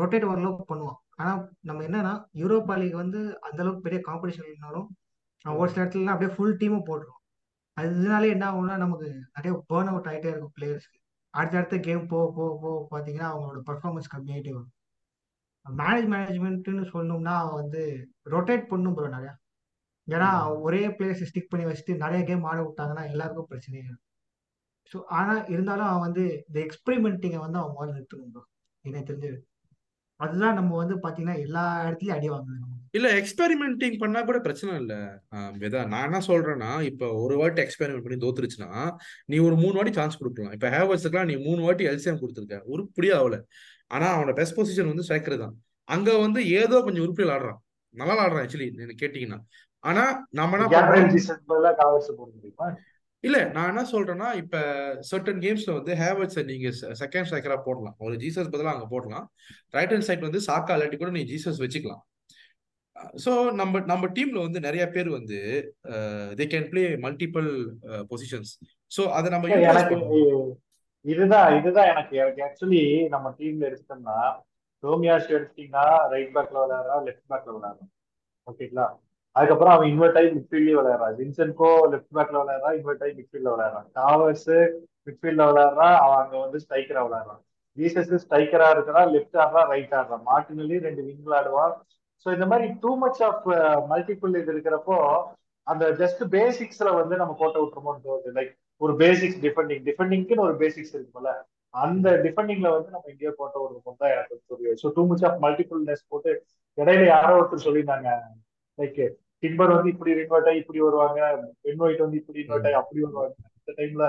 [0.00, 0.98] ரொட்டேட் ஓரளவுக்கு பண்ணுவான்.
[1.20, 4.86] ஆனால் நம்ம என்னன்னா யூரோப்பா லீக் வந்து அந்த அளவுக்கு பெரிய காம்படிஷன் இல்லைனாலும்
[5.44, 7.22] அவன் ஒரு சில இடத்துலலாம் அப்படியே ஃபுல் டீமும் போட்டுருவான்.
[7.76, 10.98] அது இதனால என்ன ஆகும்னா நமக்கு நிறைய பேர்ன் அவுட் ஆகிட்டே இருக்கும் பிளேயர்ஸ்க்கு
[11.34, 14.72] அடுத்த அடுத்த கேம் போக போக போக பார்த்தீங்கன்னா அவங்களோட பர்ஃபார்மன்ஸ் கம்மியாயிட்டே வரும்.
[15.66, 17.82] மேனேஜ் மேனேஜ்மெண்ட்னு சொல்லணும்னா அவன் வந்து
[18.30, 19.34] ரொட்டேட் பண்ணும் ப்ரோ நிறையா.
[20.08, 20.30] ஏன்னா.
[20.60, 23.84] ஒரே பிளேயர்ஸ் ஸ்டிக் பண்ணி வச்சுட்டு நிறைய கேம் ஆட விட்டாங்கன்னா எல்லாருக்கும் பிரச்சனையே
[24.92, 28.42] ஸோ ஆனால் இருந்தாலும் அவன் வந்து இந்த எக்ஸ்பெரிமெண்டிங்கை வந்து அவன் முதல்ல நிறுத்தணும் ப்ரோ
[28.84, 29.38] எனக்கு தெரிஞ்சது
[30.20, 34.94] அதுதான் நம்ம வந்து பார்த்தீங்கன்னா எல்லா இடத்துலையும் அடி வாங்குது இல்ல எக்ஸ்பெரிமெண்டிங் பண்ணா கூட பிரச்சனை இல்ல.
[35.58, 38.70] வேதா நான் என்ன சொல்றேன்னா இப்ப ஒரு வாட்டி எக்ஸ்பெரிமெண்ட் பண்ணி தோத்துருச்சுன்னா
[39.26, 40.52] நீ ஒரு மூணு வாட்டி சான்ஸ் கொடுக்கலாம்.
[40.52, 42.58] இப்ப ஹேவர்ஸுக்குலாம் நீ மூணு வாட்டி எல்சிஎம் கொடுத்துருக்க.
[42.66, 43.38] உருப்படியா ஆகல
[43.90, 45.54] ஆனா அவனோட பெஸ்ட் பொசிஷன் வந்து ஸ்ட்ரைக்கர் தான்.
[45.88, 47.60] அங்க வந்து ஏதோ கொஞ்சம் உருப்படியில் ஆடுறான்.
[47.94, 49.38] நல்லா ஆடுறான் ஆக்சுவலி எனக்கு கேட்டீங்கன்னா.
[49.84, 50.04] ஆனா
[50.38, 50.68] நம்ம என்ன
[53.24, 54.56] இல்ல நான் என்ன சொல்றேன்னா இப்ப
[55.10, 56.68] சர்டன் கேம்ஸ்ல வந்து ஹேவர்ட்ஸை நீங்க
[57.00, 57.96] செகண்ட் ஸ்ட்ரைக்கரா போடலாம்.
[58.06, 59.24] ஒரு ஜீசஸ் பதிலா அங்க போடலாம்.
[59.76, 62.02] ரைட் ஹேண்ட் சைட் வந்து சாக்கா இல்லாட்டி கூட நீ ஜீசஸ் வச்சுக்கலாம்.
[63.24, 65.38] ஸோ நம்ம நம்ம டீம்ல வந்து நிறைய பேர் வந்து
[66.38, 67.48] they can play multiple
[68.12, 68.52] positions
[68.96, 69.48] so அதை நம்ம
[71.06, 72.82] இதுதான் இதுதான் எனக்கு எனக்கு ஆக்சுவலி
[73.14, 74.18] நம்ம டீம்ல எடுத்தோம்னா
[74.82, 77.92] ரோமியாஸ் எடுத்தீங்கன்னா ரைட் பேக்ல விளையாடுறா லெஃப்ட் பேக்ல விளையாடுறான்
[78.46, 78.86] ஓகேங்களா
[79.36, 84.48] அதுக்கப்புறம் அவன் இன்வெர்ட் ஆகி மிட்ஃபீல்ட்லயே விளையாடுறான் ஜின்சன்கோ லெஃப்ட் பேக்ல விளையாடுறான் இன்வெர்ட் ஆகி மிட்ஃபீல்ட்ல விளையாடுறான் டாவர்ஸ்
[85.06, 87.42] மிட்ஃபீல்ட்ல விளையாடுறான் அவன் அங்க வந்து ஸ்ட்ரைக்கரா விளையாடுறான்.
[87.78, 91.74] ஜீசஸ் ஸ்ட்ரைக்கரா இருக்கிறான் லெஃப்ட் ஆடுறா ரைட் ஆடுறான் மார்டினலி ரெண்டு விங் விளையாடுவான்
[92.26, 93.44] ஸோ இந்த மாதிரி டூ மச் ஆஃப்
[93.90, 94.98] மல்டிபிள் இது இருக்கிறப்போ
[95.66, 98.30] அந்த ஜஸ்ட் பேசிக்ஸ்ல வந்து நம்ம கோட்டை விட்டுருமோன்னு தோணுது.
[98.38, 101.30] லைக் ஒரு பேசிக்ஸ் டிஃபெண்டிங் டிஃபெண்டிங்க்குன்னு ஒரு பேசிக்ஸ் இருக்குல்ல
[101.74, 105.38] அந்த டிஃபெண்டிங்ல வந்து நம்ம இந்தியா போட்ட ஒரு பொண்ணு தான் எனக்கு தெரியும் so too much of
[105.44, 106.30] multipleness போட்டு
[106.78, 108.08] இடையில யாரோ ஒருத்தர் சொல்லியிருந்தாங்க.
[108.78, 109.00] லைக்
[109.42, 111.20] டிம்பர் வந்து இப்படி இன்வெர்ட் ஆகி இப்படி வருவாங்க
[111.64, 113.34] பென் ஒயிட் வந்து இப்படி இன்வெர்ட் ஆகி அப்படி வருவாங்க.
[113.58, 114.04] இந்த டைம்ல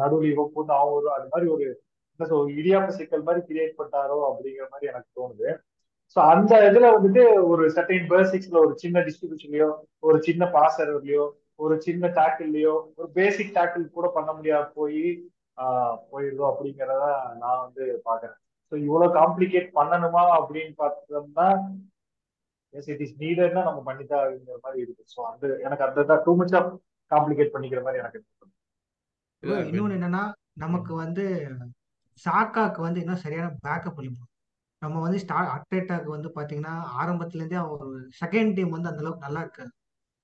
[0.00, 1.64] நடுவில் இவன் போட்டு அவங்க வரும் அது மாதிரி ஒரு
[2.14, 5.48] என்ன சொல் இடியாம சிக்கல் மாதிரி கிரியேட் பண்ணாரோ அப்படிங்கிற மாதிரி எனக்கு தோணுது.
[6.16, 9.68] ஸோ அந்த இதுல வந்துட்டு ஒரு சர்டைன் பேசிக்ஸ்ல ஒரு சின்ன டிஸ்ட்ரிபியூஷன்லயோ
[10.08, 11.24] ஒரு சின்ன பாசர்லயோ
[11.58, 15.02] ஒரு சின்ன டேக்கிள்லயோ ஒரு பேசிக் டேக்கிள் கூட பண்ண முடியாது போய்
[16.08, 17.04] போயிடுதோ அப்படிங்கிறத
[17.42, 18.38] நான் வந்து பாக்குறேன்
[18.72, 21.48] ஸோ இவ்வளவு காம்ப்ளிகேட் பண்ணணுமா அப்படின்னு பார்த்தோம்னா
[22.74, 25.04] எஸ் இட் இஸ் நீடட்னா நம்ம பண்ணிதான் அப்படிங்கிற மாதிரி இருக்கு.
[25.12, 26.70] ஸோ அந்த எனக்கு அந்த தான் டூ மச் ஆஃப்
[27.10, 28.20] காம்ப்ளிகேட் பண்ணிக்கிற மாதிரி எனக்கு
[29.68, 30.22] இன்னொன்னு என்னன்னா
[30.56, 31.24] நமக்கு வந்து
[32.18, 34.30] சாக்காக்கு வந்து இன்னும் சரியான பேக்கப் அளிப்போம்
[34.82, 37.86] நம்ம வந்து ஸ்டார்ட் அட்லேட்டாக்கு வந்து பாத்தீங்கன்னா ஆரம்பத்துல இருந்தே ஒரு
[38.20, 39.72] செகண்ட் டீம் வந்து அந்த அளவுக்கு நல்லா இருக்காது.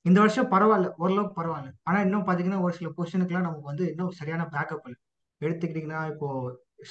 [0.05, 1.71] இந்த வருஷம் பரவாயில்ல ஓரளவுக்கு பரவாயில்ல.
[1.89, 4.99] ஆனா இன்னும் பாத்தீங்கன்னா ஒரு சில பொசிஷனுக்குலாம் நமக்கு வந்து இன்னும் சரியான பேக்கப் இல்லை.
[5.41, 6.29] எடுத்துக்கிட்டீங்கன்னா இப்போ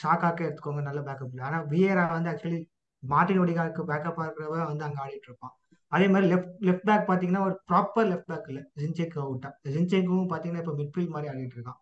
[0.02, 1.45] ஷாக்காக்கே எடுத்துக்கோங்க நல்ல பேக்கப் இல்லை.
[1.50, 2.60] ஆனா வியரா வந்து ஆக்சுவலி
[3.04, 5.54] மார்டின் ஒடிகாருக்கு பேக்கப்பாக இருக்கிறவ வந்து அங்கே ஆடிட்டு இருப்பான்.
[5.91, 8.63] அதே மாதிரி லெஃப்ட் லெஃப்ட் பேக் பார்த்தீங்கன்னா ஒரு ப்ராப்பர் லெஃப்ட் பேக் இல்லை.
[8.82, 11.80] ஜின்சேக் அவுட்டா ஜின்சேக்கும் பார்த்தீங்கன்னா இப்போ மிட்ஃபீல்ட் மாதிரி ஆடிட்டு இருக்கான்.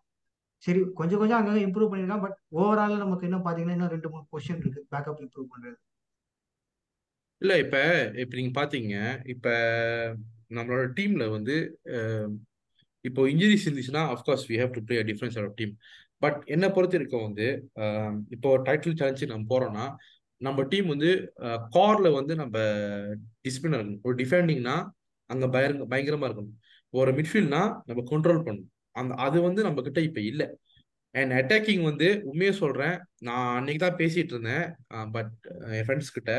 [0.64, 4.62] சரி கொஞ்சம் கொஞ்சம் அங்கங்க இம்ப்ரூவ் பண்ணிருக்கான் பட் ஓவரால் நமக்கு இன்னும் பார்த்தீங்கன்னா இன்னும் ரெண்டு மூணு பொசிஷன்
[4.64, 5.78] இருக்கு பேக்கப் இம்ப்ரூவ் பண்ணுறது
[7.42, 7.78] இல்ல இப்ப
[8.16, 9.48] இப்ப நீங்க பாத்தீங்க இப்ப
[10.52, 11.56] நம்மளோட டீம்ல வந்து
[13.06, 15.74] இப்போ இன்ஜுரிஸ் இருந்துச்சுன்னா of course we have to play difference of team
[16.18, 17.48] but என்னை பொறுத்த வரைக்கும் வந்து
[18.30, 19.86] இப்போ டைட்டில் சேலஞ்சு நம்ம போறோம்னா
[20.42, 21.10] நம்ம டீம் வந்து
[21.76, 22.58] கார்ல வந்து நம்ம
[23.46, 24.04] டிசிப்ளினா இருக்கணும்.
[24.04, 24.76] ஒரு டிஃபெண்டிங்னா
[25.30, 26.56] அங்க பயங்கர பயங்கரமா இருக்கணும்.
[26.94, 28.70] ஒரு மிட்ஃபீல்ட்னா நம்ம கண்ட்ரோல் பண்ணணும்.
[28.92, 30.48] அந்த அது வந்து நம்ம கிட்ட இப்ப இல்லை.
[31.16, 32.96] அண்ட் அட்டாக்கிங் வந்து உண்மையை சொல்றேன்
[33.28, 34.66] நான் அன்னைக்கு தான் பேசிட்டு இருந்தேன்
[35.12, 35.34] பட்
[35.78, 36.34] என் ஃப்ரெண்ட்ஸ் கிட்ட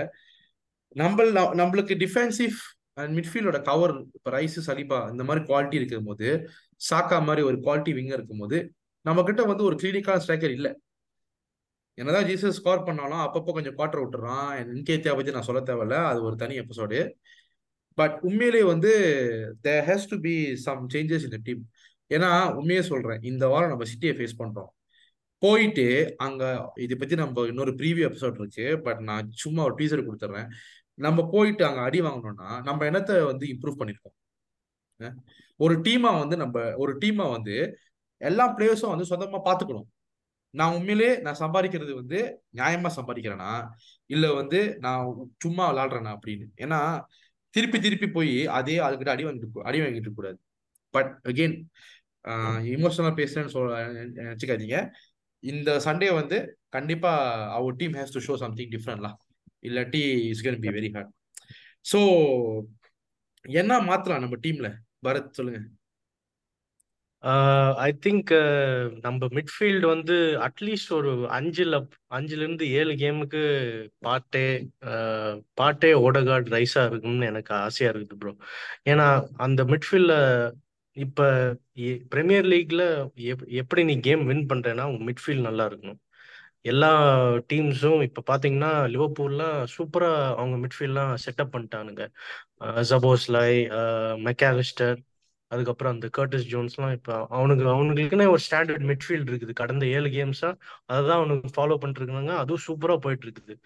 [0.96, 1.24] நம்ம
[1.60, 2.56] நம்மளுக்கு டிஃபென்சிவ்
[3.00, 6.28] அண்ட் மிட்ஃபீல்டோட கவர் இப்போ ரைஸ் சலிபா இந்த மாதிரி குவாலிட்டி இருக்கும் போது
[6.88, 8.58] சாக்கா மாதிரி ஒரு குவாலிட்டி விங்கர் இருக்கும்போது
[9.08, 10.70] நம்ம கிட்ட வந்து ஒரு கிளினிக்கான ஸ்ட்ரைக்கர் இல்லை.
[11.98, 14.50] என்னதான் ஜீசஸ் ஸ்கோர் பண்ணாலும் அப்பப்போ கொஞ்சம் குவார்டர் விட்டுறான்.
[14.76, 15.96] இன்கேத்தியா பற்றி நான் சொல்ல தேவையில்ல.
[16.10, 16.98] அது ஒரு தனி எபிசோடு
[17.98, 18.90] பட் உண்மையிலேயே வந்து
[19.66, 20.34] they has to be
[20.66, 21.62] some changes in team
[22.16, 23.22] ஏன்னா உண்மையே சொல்றேன்.
[23.30, 24.70] இந்த வாரம் நம்ம சிட்டியை ஃபேஸ் பண்றோம்.
[25.42, 25.86] போயிட்டு
[26.26, 26.42] அங்க
[26.84, 28.66] இதை பத்தி நம்ம இன்னொரு ப்ரீவியூ எபிசோட் இருக்கு.
[28.86, 30.48] பட் நான் சும்மா ஒரு டீசர் கொடுத்துட்றேன்
[30.98, 34.16] நம்ம போயிட்டு அங்கே அடி வாங்கணும்னா நம்ம என்னத்தை வந்து இம்ப்ரூவ் பண்ணியிருக்கோம்
[35.64, 37.54] ஒரு டீமா வந்து நம்ம ஒரு டீமா வந்து
[38.20, 39.88] எல்லா பிளேயர்ஸும் வந்து சொந்தமா பாத்துக்கணும்.
[40.54, 42.18] நான் உண்மையிலே நான் சம்பாதிக்கிறது வந்து
[42.58, 43.50] நியாயமா சம்பாதிக்கிறேனா?
[44.10, 45.02] இல்ல வந்து நான்
[45.44, 46.46] சும்மா விளாடுறேனா அப்படின்னு?
[46.64, 46.78] ஏன்னா
[47.54, 50.38] திருப்பி திருப்பி போய் அதே ஆளுகிட்ட அடி வாங்கிட்டு அடி வாங்கிட்டு கூடாது
[50.94, 51.56] பட் அகெயின்
[52.76, 53.78] இமோஷனலா பேசுறேன்னு சொல்ல
[54.18, 54.78] நினைச்சுக்காதீங்க.
[55.42, 56.38] இந்த சண்டே வந்து
[56.76, 57.12] கண்டிப்பா
[57.56, 59.18] our team has to show something டிஃப்ரெண்ட்லாம்
[59.62, 61.12] இல்லாட்டி it's can be very hard
[61.84, 61.98] so
[63.44, 64.68] என்ன மாத்தலாம் நம்ம டீம்ல
[65.06, 65.60] பரத் சொல்லுங்க.
[67.84, 68.30] ஐ திங்க்
[69.06, 70.16] நம்ம மிட்ஃபீல்டு வந்து
[70.46, 71.78] அட்லீஸ்ட் ஒரு அஞ்சுல
[72.10, 73.40] அஞ்சுல இருந்து ஏழு கேமுக்கு
[73.98, 74.44] பாட்டே
[75.54, 78.32] பாட்டே ஓடகார்ட் ரைஸா இருக்கும்னு எனக்கு ஆசையா இருக்குது ப்ரோ
[78.92, 79.06] ஏன்னா
[79.46, 80.16] அந்த மிட்ஃபீல்ட்ல
[80.96, 81.26] இப்ப
[82.14, 82.82] பிரீமியர் லீக்ல
[83.62, 86.00] எப்படி நீ கேம் வின் பண்றேன்னா உங்க மிட்ஃபீல்ட் நல்லா இருக்கணும்.
[86.64, 86.90] எல்லா
[87.50, 92.08] டீம்ஸும் இப்ப பாத்தீங்கன்னா லிவர்பூல்லாம் சூப்பரா அவங்க மிட்ஃபீல்ட்லாம் செட்டப் பண்ணிட்டானுங்க.
[92.90, 93.58] ஜபோஸ்லாய்
[94.28, 94.98] மெக்காலிஸ்டர்
[95.50, 99.52] அதுக்கப்புறம் அந்த கர்டிஸ் ஜோன்ஸ்லாம் இப்போ அவனுக்கு அவனுங்களுக்குன்னே ஒரு ஸ்டாண்டர்ட் மிட்ஃபீல்ட் இருக்குது.
[99.52, 100.54] கடந்த ஏழு கேம்ஸா
[100.86, 103.56] அதை தான் அவனுக்கு ஃபாலோ பண்ணிருக்காங்க அதுவும் சூப்பராக போயிட்டு இருக்குது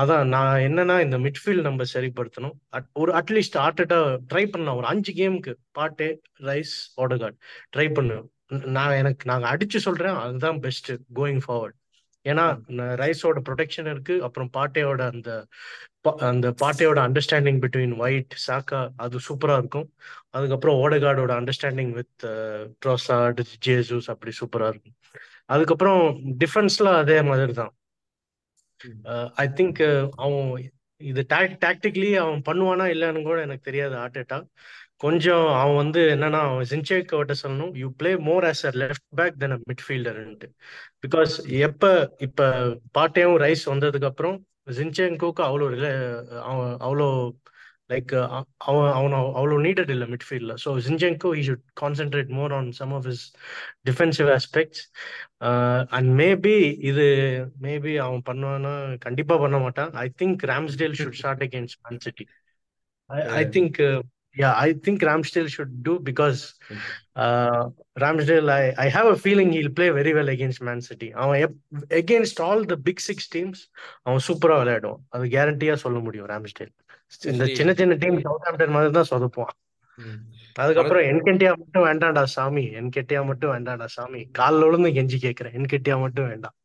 [0.00, 2.56] அதான் நான் என்னன்னா இந்த மிட்ஃபீல்ட் நம்ம சரிப்படுத்தணும்.
[2.92, 4.76] ஒரு அட்லீஸ்ட் ஆர்டா ட்ரை பண்ணலாம்.
[4.76, 7.38] ஒரு அஞ்சு கேமுக்கு பாட்டு ரைஸ் ஓடகார்ட்
[7.76, 8.30] ட்ரை பண்ணு.
[8.76, 10.14] நான் எனக்கு நாங்கள் அடிச்சு சொல்றேன்.
[10.14, 11.76] அதுதான் பெஸ்ட் கோயிங் ஃபார்வர்ட்
[12.24, 12.44] ஏன்னா
[13.02, 14.14] ரைஸோட ப்ரொடெக்ஷன் இருக்கு.
[14.26, 15.30] அப்புறம் பாட்டையோட அந்த
[16.28, 19.88] அந்த பாட்டையோட அண்டர்ஸ்டாண்டிங் பிட்வீன் ஒயிட் சாக்கா அது சூப்பரா இருக்கும்.
[20.36, 22.24] அதுக்கப்புறம் ஓடகார்டோட அண்டர்ஸ்டாண்டிங் வித்
[22.82, 24.96] ட்ரோசாட் ஜேசூஸ் அப்படி சூப்பரா இருக்கும்.
[25.54, 26.02] அதுக்கப்புறம்
[26.42, 27.72] டிஃபென்ஸ்ல அதே மாதிரி தான்
[29.42, 29.80] ஐ திங்க்
[30.24, 30.48] அவன்
[31.00, 31.22] இது
[31.64, 34.38] டாக்டிக்லி அவன் பண்ணுவானா இல்லைன்னு கூட எனக்கு தெரியாது ஆர்டேட்டா
[35.04, 39.38] கொஞ்சம் அவன் வந்து என்னன்னா அவன் ஜின்சேக் அவட்ட சொல்லணும் you play more as a left back
[39.38, 40.48] than a மிட்ஃபீல்டர்ன்ட்டு
[41.04, 41.84] because எப்ப
[42.18, 42.48] இப்ப
[42.92, 44.36] பாட்டையும் ரைஸ் வந்ததுக்கு அப்புறம்
[44.76, 45.66] ஜின்சேங்கோக்கு அவ்வளோ
[46.44, 47.08] அவன் அவ்வளோ
[47.90, 48.12] லைக்
[48.64, 53.06] அவன் அவன் அவ்வளோ நீடட் இல்லை மிட்ஃபீல்டில் so Zinchenko he should concentrate more on some of
[53.06, 53.24] his
[53.88, 54.82] defensive aspects
[55.90, 57.06] and maybe இது
[57.62, 59.92] மேபி அவன் பண்ணுவான்னா கண்டிப்பாக பண்ண மாட்டான்.
[59.98, 62.26] I think Ramsdale should start against Man City
[63.34, 63.78] I think
[64.36, 66.40] yeah I think Ramsdale should too because
[68.04, 71.36] Ramsdale I I have a feeling he'll play very well against Man City அவன்
[72.00, 73.62] against all the big six teams
[74.06, 75.02] அவன் சூப்பரா விளையாடுவான்.
[75.10, 76.72] அது கேரண்டியா சொல்ல முடியும் Ramsdale
[77.32, 79.56] இந்த சின்ன சின்ன டீம் சவுத் ஆம்டன் மாதிரி தான் சொதப்புவான்.
[80.56, 82.64] அதுக்கப்புறம் என்கெட்டியா மட்டும் வேண்டாம்டா சாமி.
[82.80, 84.20] என்கெட்டியா மட்டும் வேண்டாம்டா சாமி.
[84.38, 86.56] காலில் விழுந்து கெஞ்சி கேட்கிறேன் என்கெட்டியா மட்டும் வேண்டாம்.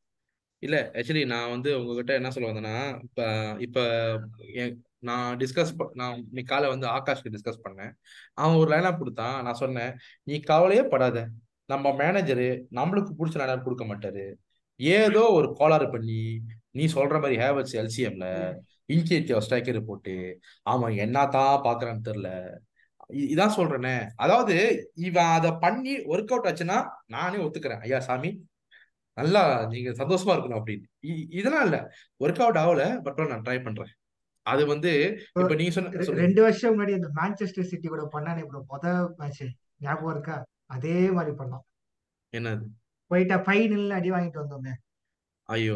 [0.64, 2.76] இல்ல ஆக்சுவலி நான் வந்து உங்ககிட்ட என்ன சொல்ல வந்தேன்னா
[3.08, 3.20] இப்ப
[3.66, 3.80] இப்ப
[5.00, 7.92] நான் டிஸ்கஸ் நான் இன்னைக்கு காலை வந்து ஆகாஷ்க்கு டிஸ்கஸ் பண்ணேன்.
[8.34, 9.44] அவன் ஒரு லைனப் கொடுத்தான்.
[9.44, 11.28] நான் சொன்னேன் நீ கவலையே படாத.
[11.66, 14.34] நம்ம மேனேஜரு நம்மளுக்கு பிடிச்ச லைனப் கொடுக்க மாட்டாரு.
[14.76, 16.42] ஏதோ ஒரு கோளாறு பண்ணி
[16.72, 18.56] நீ சொல்ற மாதிரி ஹேவர்ஸ் எல்சிஎம்ல
[18.94, 22.58] இன்கேட்டிவ் ஸ்ட்ரைக்கர் போட்டு அவன் என்னதான் பாக்குறான்னு தெரியல.
[23.14, 24.08] இதான் சொல்றேனே.
[24.16, 27.80] அதாவது இவன் அதை பண்ணி ஒர்க் அவுட் ஆச்சுன்னா நானே ஒத்துக்கிறேன்.
[27.80, 28.48] ஐயா சாமி
[29.14, 30.84] நல்லா நீங்க சந்தோஷமா இருக்கணும் அப்படின்னு.
[31.08, 31.92] இ- இதெல்லாம் இல்ல.
[32.20, 33.94] ஒர்க் அவுட் ஆகல பட் நான் ட்ரை பண்றேன்.
[34.50, 34.92] அது வந்து
[35.36, 38.86] இப்ப நீங்க சொன்ன ரெண்டு வருஷம் முன்னாடி அந்த மான்செஸ்டர் சிட்டி கூட பண்ணானே ப்ரோ முத
[39.20, 39.44] மேட்ச்
[39.82, 40.38] ஞாபகம் இருக்கா?
[40.68, 41.64] அதே மாதிரி பண்ணோம்.
[42.34, 42.66] என்னது?
[43.12, 44.74] போயிட்டா ஃபைனல் அடி வாங்கிட்டு வந்தோமே.
[45.50, 45.76] ஐயோ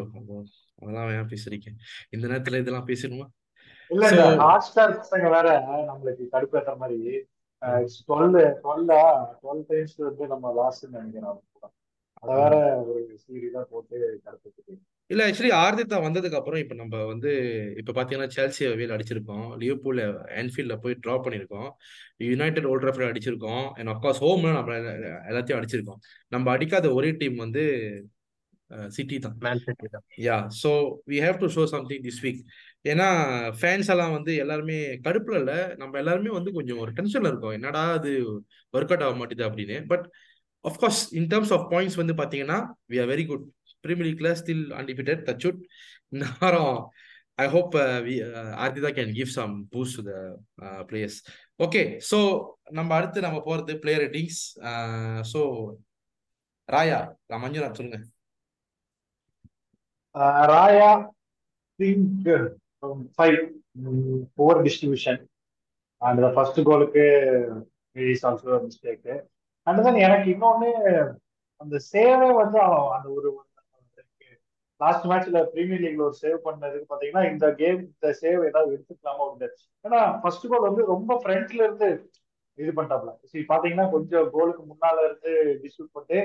[0.80, 1.70] அதெல்லாம் ஏன் பேசுறீங்க
[2.12, 3.28] இந்த நேரத்துல இதெல்லாம் பேசணுமா?
[3.92, 5.48] இல்ல இந்த ஹாட் ஸ்டார் பசங்க வேற
[5.90, 7.14] நம்மளுக்கு கடுப்பேற்ற மாதிரி.
[8.08, 9.02] டுவெல் டுவெல்லா
[9.42, 11.42] டுவெல் டைம்ஸ் வந்து நம்ம லாஸ்ட் நினைக்கிறோம்
[12.24, 13.96] அதை வேற ஒரு சீரீஸா போட்டு
[14.26, 14.74] கடுப்பேற்று
[15.10, 17.32] இல்ல ஆக்சுவலி ஆர்தித்தா வந்ததுக்கு அப்புறம் இப்ப நம்ம வந்து
[17.78, 19.48] இப்ப பாத்தீங்கன்னா செல்சி வேல் அடிச்சிருக்கோம்.
[19.62, 20.04] லிவர்பூல்ல
[20.42, 21.70] ஆன்ஃபீல்ட்ல போய் டிரா பண்ணிருக்கோம்
[22.30, 23.66] யுனைடெட் ஓல்ட் ட்ராஃபர்ட் அடிச்சிருக்கோம்.
[23.72, 26.00] அண்ட் அப்கோர்ஸ் ஹோம்ல நம்ம எல்லா- எல்லாத்தையும் அடிச்சிருக்கோம்.
[26.28, 27.64] நம்ம அடிக்காத ஒரே டீம் வந்து
[28.88, 29.36] சிட்டி தான்.
[29.40, 30.04] மேன் சிட்டி தான்.
[30.28, 30.70] Yeah so
[31.08, 32.40] we have to show something this week
[32.84, 33.08] ஏன்னா
[33.62, 34.78] ஃபேன்ஸ் எல்லாம் வந்து எல்லாருமே
[35.08, 35.54] கடுப்புல இல்ல.
[35.78, 37.52] நம்ம எல்லாருமே வந்து கொஞ்சம் ஒரு டென்ஷன்ல இருக்கோம்.
[37.52, 38.12] என்னடா அது
[38.74, 39.86] ஒர்க் அவுட் ஆக மாட்டேது அப்படின்னு.
[39.88, 40.06] But
[40.66, 42.58] of course in terms of points வந்து பாத்தீங்கன்னா
[42.90, 43.46] we are very good
[43.84, 45.62] Premier லீக்ல still undefeated தச்சுட்
[46.14, 46.76] இந்த வாரம்
[47.40, 47.76] I hope
[48.06, 48.16] we
[48.94, 50.16] can give some boost to the
[50.90, 51.18] players
[51.60, 52.20] okay so
[52.72, 54.42] நம்ம அடுத்து நம்ம போறது player ratings
[55.34, 55.42] so
[56.70, 57.00] Raya
[57.40, 58.00] Manjunath சொல்லுங்க.
[60.16, 60.90] Uh, Raya
[61.80, 62.28] think
[63.16, 63.38] five
[64.38, 65.20] over distribution
[66.02, 67.06] and the first கோலுக்கு
[67.96, 69.08] is also mistake
[69.68, 70.70] and then எனக்கு இன்னொன்னு
[71.62, 72.60] அந்த சேவை வந்து
[72.96, 73.30] அந்த ஒரு
[74.84, 79.50] லாஸ்ட் மேட்ச்ல பிரீமியர் லீக்ல ஒரு சேவ் பண்ணதுக்கு பாத்தீங்கன்னா இந்த கேம் இந்த சேவ் ஏதாவது எடுத்துக்கலாமா அப்படின்னு
[79.86, 81.90] ஏன்னா ஃபர்ஸ்ட் கோல் வந்து ரொம்ப ஃப்ரண்ட்ல இருந்து
[82.58, 83.12] இது பண்ணிட்டாப்ல.
[83.30, 85.32] சரி பாத்தீங்கன்னா கொஞ்சம் கோலுக்கு முன்னால இருந்து
[85.62, 86.20] டிஸ்ட்ரிபியூட் பண்ணிட்டு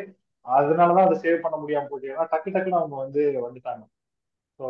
[0.46, 2.12] அதனாலதான் அதை சேவ் பண்ண முடியாம போச்சு.
[2.14, 3.84] ஏன்னா டக்கு டக்குன்னு அவங்க வந்து வந்துட்டாங்க.
[4.60, 4.66] So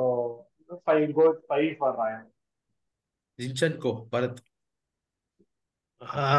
[0.86, 2.26] five goal five for Raya
[3.38, 4.40] Zinchenko Bharath.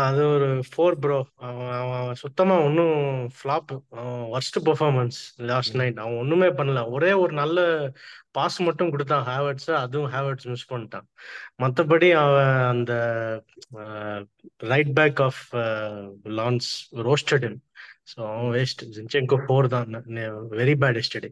[0.04, 3.00] அது ஒரு ஃபோர் ப்ரோ அவன் அவன் சுத்தமா ஒன்றும்
[3.38, 5.18] ஃப்ளாப் அவன் ஒர்ஸ்ட் பெர்ஃபார்மன்ஸ்
[5.50, 5.80] லாஸ்ட் ம்.
[5.80, 6.82] நைட் அவன் ஒண்ணுமே பண்ணல.
[6.90, 7.58] ஒரே ஒரு நல்ல
[8.32, 9.26] பாஸ் மட்டும் கொடுத்தான்.
[9.32, 11.08] ஹேவர்ட்ஸ் அதுவும் ஹேவர்ட்ஸ் மிஸ் பண்ணிட்டான்.
[11.64, 12.94] மற்றபடி அவன் அந்த
[14.72, 15.44] right back of
[16.40, 16.70] Lens
[17.10, 17.58] roasted him.
[18.12, 19.92] So அவன் வேஸ்ட் ஜின்சென்கோ ஃபோர் தான்.
[20.62, 21.32] வெரி பேட் எஸ்டே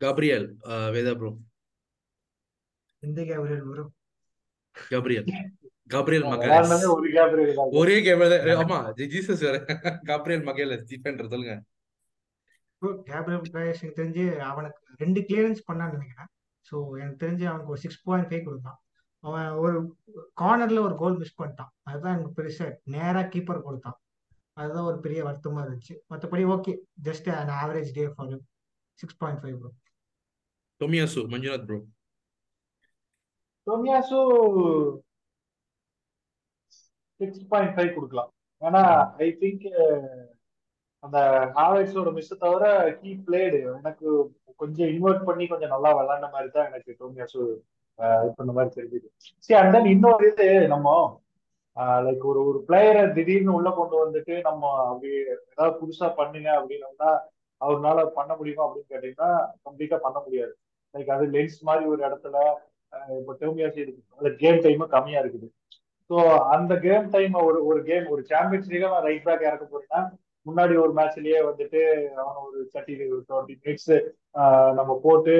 [0.00, 0.46] கப்ரியல்
[0.94, 1.32] வேதா ப்ரோ
[3.02, 3.84] இந்த Gabriel bro
[4.76, 5.28] Gabriel
[5.94, 6.86] Gabriel Magalhaes
[7.80, 8.78] ஒரு கேப்ரியல் ஆமா
[9.12, 9.58] ஜீசஸ் வேற.
[10.10, 11.56] கப்ரியல் மகேலஸ் டிஃபெண்டர் சொல்லுங்க
[13.08, 16.30] கேப்ரியல் எனக்கு தெரிஞ்சு அவனுக்கு ரெண்டு கிளியரன்ஸ் பண்ணான்னு நினைக்கிறேன்.
[16.68, 18.78] ஸோ எனக்கு தெரிஞ்சு அவனுக்கு ஒரு சிக்ஸ் பாயிண்ட் ஃபைவ் கொடுத்தான்.
[19.24, 19.78] அவன் ஒரு
[20.42, 21.72] கார்னர்ல ஒரு கோல் மிஸ் பண்ணிட்டான்.
[21.88, 23.98] அதுதான் எனக்கு பெருசா நேரா கீப்பர் கொடுத்தான்.
[24.56, 25.94] அதுதான் ஒரு பெரிய வருத்தமா இருந்துச்சு.
[26.12, 26.72] மற்றபடி okay
[27.08, 28.32] just an average day for
[28.98, 29.70] six point five bro
[30.80, 31.78] Tomiyasu Manjunath bro
[33.66, 34.18] Tomiyasu
[37.20, 38.30] six point five கொடுக்கலாம்.
[38.62, 38.82] ஏன்னா
[39.24, 39.66] ஐ திங்க்
[41.04, 41.18] அந்த
[41.58, 42.64] ஹாவர்ட்ஸோட மிஸ் தவிர
[43.00, 44.08] கீ பிளேடு எனக்கு
[44.62, 47.40] கொஞ்சம் இன்வெர்ட் பண்ணி கொஞ்சம் நல்லா விளாண்ட மாதிரி தான் எனக்கு டோமியாசு
[48.24, 49.08] இது பண்ண மாதிரி தெரிஞ்சுது.
[49.44, 50.88] சரி அண்ட் தென் இன்னொரு இது நம்ம
[52.06, 55.10] லைக் ஒரு ஒரு பிளேயரை திடீர்னு உள்ள கொண்டு வந்துட்டு நம்ம அப்படி
[55.52, 57.10] ஏதாவது புதுசா பண்ணுங்க அப்படின்னோம்னா
[57.60, 59.30] அவர்னால பண்ண முடியுமா அப்படின்னு கேட்டீங்கன்னா
[59.66, 60.52] கம்ப்ளீட்டா பண்ண முடியாது.
[60.94, 62.36] லைக் அது லென்ஸ் மாதிரி ஒரு இடத்துல
[63.20, 65.48] இப்போ டோமியாசு இருக்கு அந்த கேம் டைமும் கம்மியா இருக்குது.
[66.10, 66.16] ஸோ
[66.54, 70.00] அந்த கேம் டைம் ஒரு ஒரு கேம் ஒரு சாம்பியன்ஸ் லீக் நான் ரைட் பேக் இறக்க போறேன்னா
[70.46, 71.80] முன்னாடி ஒரு மேட்ச்லயே வந்துட்டு
[72.20, 72.94] அவன் ஒரு தேர்ட்டி
[73.28, 73.92] டுவெண்ட்டி மினிட்ஸ்
[74.78, 75.34] நம்ம போட்டு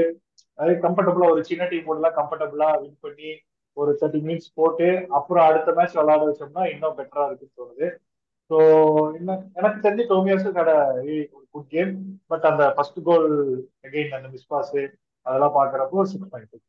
[0.59, 3.31] அது கம்ஃபர்டபுளா ஒரு சின்ன டீம் போடலாம் கம்ஃபர்டபுளா வின் பண்ணி
[3.77, 7.89] ஒரு தேர்ட்டி மினிட்ஸ் போட்டு அப்புறம் அடுத்த மேட்ச் விளையாட வச்சோம்னா இன்னும் பெட்டரா இருக்குன்னு தோணுது.
[8.51, 8.57] ஸோ
[9.19, 10.75] இன்னும் எனக்கு தெரிஞ்சு டோமியாஸும் கடை
[11.35, 11.93] ஒரு குட் கேம்
[12.27, 13.29] பட் அந்த ஃபர்ஸ்ட் கோல்
[13.87, 14.75] அகெயின் அந்த மிஸ் பாஸ்
[15.27, 16.67] அதெல்லாம் பாக்குறப்போ six point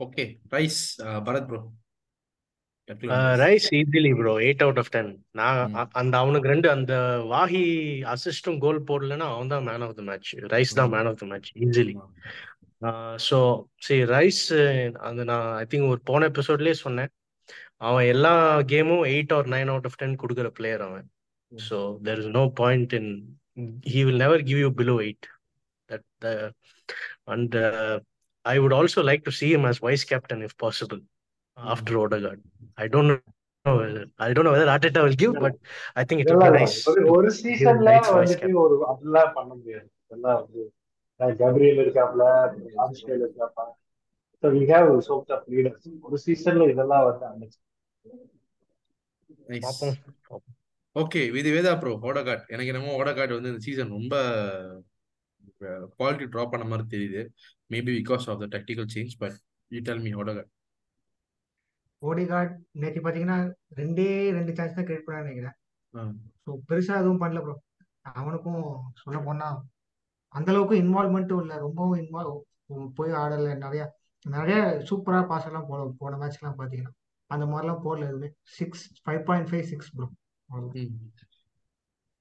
[0.00, 0.82] okay Rice
[1.26, 1.60] Bharath bro
[3.42, 5.10] Rice easily bro eight out of ten
[5.40, 5.60] நான்
[6.02, 6.94] அந்த அவனுக்கு ரெண்டு அந்த
[7.32, 7.64] வாஹி
[8.14, 10.92] அசிஸ்டும் கோல் போடலன்னா அவன் தான் man of the match Rice தான்.
[10.96, 11.96] Man of the match easily
[13.28, 13.38] so
[13.88, 14.44] சரி ரைஸ்
[15.08, 17.12] அந்த நான் ஐ திங்க் ஒரு போன எபிசோட்லயே சொன்னேன்.
[17.88, 18.34] அவன் எல்லா
[18.72, 21.08] கேமும் eight or nine out of ten கொடுக்குற பிளேயர் அவன்.
[21.52, 23.04] So there is no point in
[23.92, 25.24] he will never give you below eight.
[25.90, 26.32] That the
[27.32, 27.96] and uh,
[28.44, 31.00] I would also like to see him as vice captain if possible.
[31.56, 32.40] After Odegaard.
[32.76, 33.18] I don't know
[33.64, 35.54] whether I don't know whether Arteta will give, but
[35.96, 36.64] I think it would இதெல்லாம் be இல்ல.
[36.64, 37.10] nice.
[37.16, 38.48] ஒரு சீசன்ல வந்துட்டு.
[38.64, 39.88] ஒரு அப்படிலாம் பண்ண முடியாது.
[40.14, 40.62] வந்து
[41.40, 42.24] கப்ரியல் இருக்காப்ல
[42.84, 43.64] ஆம்ஸ்டேல் இருக்காப்ல
[44.42, 47.48] so we have sort of leaders ஒரு சீசன்ல இதெல்லாம் வந்து.
[50.96, 54.14] ஓகே இது வேதா ப்ரோ ஓடகாட் எனக்கு என்னமோ ஓடகாட் வந்து இந்த சீசன் ரொம்ப
[55.98, 57.22] குவாலிட்டி ட்ராப் பண்ண மாதிரி தெரியுது.
[57.72, 59.38] Maybe because of the technical change but
[59.70, 60.50] you tell me Odegaard
[62.08, 63.38] Odegaard நேற்று பார்த்தீங்கன்னா
[63.80, 65.56] ரெண்டே ரெண்டு சான்ஸ் தான் கிரியேட் பண்ண நினைக்கிறேன்.
[66.44, 67.54] ஸோ பெருசாக எதுவும் பண்ணல ப்ரோ
[68.20, 68.64] அவனுக்கும்
[69.02, 69.48] சொல்ல போனா
[70.34, 71.56] அந்த அளவுக்கு இன்வால்மெண்ட்டும் இல்லை.
[71.66, 72.40] ரொம்பவும் இன்வால்வ்
[72.98, 73.48] போய் ஆடல.
[73.64, 73.82] நிறைய
[74.26, 74.56] நிறைய
[74.88, 76.92] சூப்பரா பாஸ் எல்லாம் போட போன மேட்ச்லாம் பார்த்தீங்கன்னா
[77.30, 78.30] அந்த மாதிரிலாம் போடல எதுவுமே.
[78.58, 80.08] Six five point five six bro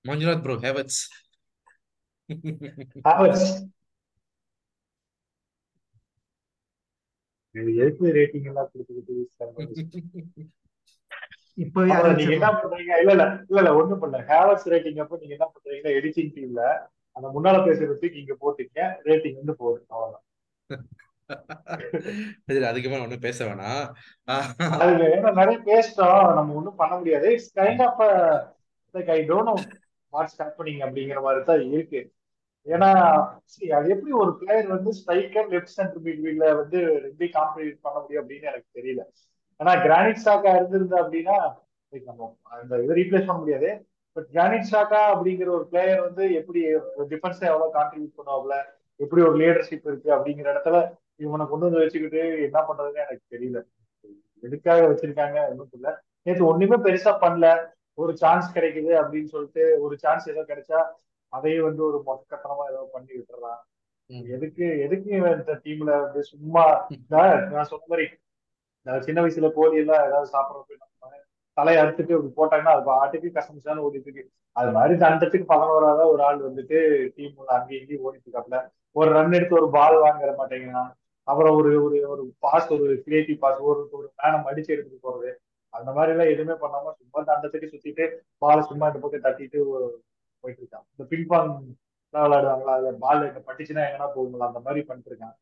[0.05, 1.01] Manjunath bro Havertz
[3.07, 3.47] Havertz
[7.55, 10.45] எதுக்கு ரேட்டிங் எல்லாம் கொடுத்துக்கிட்டு
[11.57, 11.87] இப்பவே
[12.19, 12.93] நீங்க என்ன பண்றீங்க?
[13.01, 14.31] இல்ல இல்ல இல்ல இல்ல ஒண்ணும் பண்ணல.
[14.31, 19.55] ஹேவர்ஸ் ரேட்டிங் அப்ப நீங்க என்ன பண்றீங்கன்னா எடிட்டிங் டீம்ல அந்த முன்னால பேசுறதுக்கு இங்க போட்டீங்க ரேட்டிங் வந்து
[19.55, 19.85] போகுது.
[19.87, 20.23] அவ்வளவுதான்.
[22.47, 23.93] மேல ஒன்றும் பேச வேணாம்.
[24.77, 27.31] அதுக்கு ஏன்னா நிறைய பேசிட்டோம் நம்ம ஒண்ணும் பண்ண முடியாது.
[27.31, 28.01] It's kind of
[28.95, 29.55] like I don't know
[30.13, 32.11] what's happening அப்படிங்கிற மாதிரி தான் இருக்கு.
[32.67, 32.89] ஏன்னா
[33.77, 38.49] அது எப்படி ஒரு பிளேயர் வந்து ஸ்ட்ரைக்கர் லெஃப்ட் சென்டர் மிட்ஃபீல்ட்ல வந்து எப்படி காம்படிட் பண்ண முடியும் அப்படின்னு
[38.51, 39.01] எனக்கு தெரியல.
[39.59, 41.37] ஏன்னா கிரானிட் சாக்கா இருந்திருந்தா அப்படின்னா
[41.93, 43.69] நம்ம அந்த இதை ரீப்ளேஸ் பண்ண முடியாது.
[44.15, 46.61] பட் கிரானிட் சாக்கா அப்படிங்கிற ஒரு பிளேயர் வந்து எப்படி
[47.11, 48.55] டிஃபென்ஸ் எவ்வளவு கான்ட்ரிபியூட் பண்ணுவாப்ல
[48.99, 50.77] எப்படி ஒரு லீடர்ஷிப் இருக்கு அப்படிங்கிற இடத்துல
[51.15, 53.59] இவனை கொண்டு வந்து வச்சுக்கிட்டு என்ன பண்றதுன்னு எனக்கு தெரியல.
[54.43, 55.91] எதுக்காக வச்சிருக்காங்க ஒன்றும் தெரியல.
[56.25, 57.47] நேற்று ஒண்ணுமே பெருசா பண்ணல.
[57.97, 60.79] ஒரு சான்ஸ் கிடைக்குது அப்படின்னு சொல்லிட்டு ஒரு சான்ஸ் ஏதோ கிடைச்சா
[61.33, 63.61] அதையே வந்து ஒரு மொத்தக்கத்தனமா ஏதோ பண்ணி விட்டுறான்.
[64.35, 66.63] எதுக்கு எதுக்கு இந்த டீம்ல வந்து சும்மா
[67.13, 68.05] நான் சொன்ன மாதிரி
[68.85, 70.71] நான் சின்ன வயசுல கோழி எல்லாம் ஏதாவது சாப்பிடறப்ப
[71.57, 74.23] தலையை அறுத்துட்டு இப்படி போட்டாங்கன்னா அது ஆட்டுக்கு கசமிச்சான்னு ஓடிட்டு இருக்கு.
[74.55, 76.77] அது மாதிரி தண்டத்துக்கு பதினோராத ஒரு ஆள் வந்துட்டு
[77.15, 78.59] டீம் அங்கேயும் இங்கேயும் ஓடிட்டு இருக்காப்ல
[78.95, 80.89] ஒரு ரன் எடுத்து ஒரு பால் வாங்கிற மாட்டேங்கிறான்.
[81.27, 85.29] அப்புறம் ஒரு ஒரு ஒரு பாஸ் ஒரு கிரியேட்டிவ் பாஸ் ஒரு ஒரு மேனம் அடிச்சு எடுத்துட்டு போறது.
[85.73, 88.05] அந்த மாதிரி எல்லாம் எதுவுமே பண்ணாம சும்மா தண்டத்துக்கு சுத்திட்டு
[88.43, 89.59] பாலை சும்மா இந்த பக்கம் தட்டிட்டு
[90.43, 91.51] போயிட்டு இருக்கான் இந்த பின்பாங்
[92.13, 92.73] விளையாடுவாங்களா?
[92.77, 95.35] அதுல பால் எங்க பட்டுச்சுன்னா எங்கன்னா போகுங்களா அந்த மாதிரி பண்ணிட்டு இருக்கான்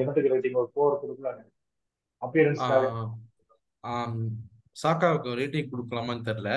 [0.00, 1.42] எனத்துக்கு ரேட்டிங் ஒரு போர் கொடுக்கலாங்க
[2.22, 2.86] அப்பியரன்ஸ்க்காக
[4.82, 6.50] சாக்காவுக்கு ரேட்டிங் கொடுக்கலாமான்னு தெரியல.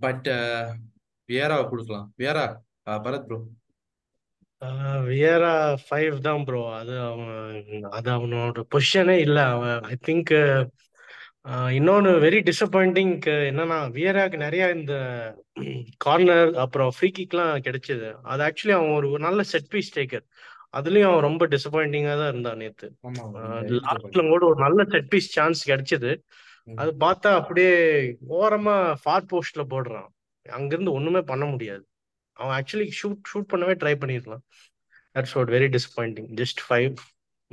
[0.00, 0.28] பட்
[1.28, 2.06] வியராவை கொடுக்கலாம்.
[2.20, 2.44] Vieira
[3.04, 3.38] Bharath bro
[5.08, 5.52] Vieira
[5.84, 7.30] five தான் ப்ரோ அது அவன்
[7.96, 9.44] அது அவனோட பொசிஷனே இல்லை.
[9.54, 10.32] அவன் ஐ திங்க்
[11.76, 13.14] இன்னொன்று வெரி டிசப்பாயிண்டிங்
[13.50, 14.94] என்னன்னா வியராக்கு நிறைய இந்த
[16.04, 18.08] கார்னர் அப்புறம் ஃப்ரீ கிக்லாம் கிடைச்சது.
[18.32, 20.24] அது ஆக்சுவலி அவன் ஒரு நல்ல செட் பீஸ் டேக்கர்
[20.78, 22.86] அதுலயும் அவன் ரொம்ப டிசப்பாயிண்டிங்கா தான் இருந்தான் நேத்து.
[23.78, 26.12] லாஸ்ட்ல கூட ஒரு நல்ல செட் பீஸ் சான்ஸ் கிடைச்சது.
[26.82, 27.74] அது பார்த்தா அப்படியே
[28.38, 30.08] ஓரமா ஃபார் போஸ்ட்ல போடுறான்.
[30.46, 31.84] அங்கிருந்து ஒண்ணுமே பண்ண முடியாது.
[32.36, 34.44] அவன் ஆக்சுவலி ஷூட் ஷூட் பண்ணவே ட்ரை பண்ணிருக்கலாம்
[35.16, 36.92] that's what very disappointing just five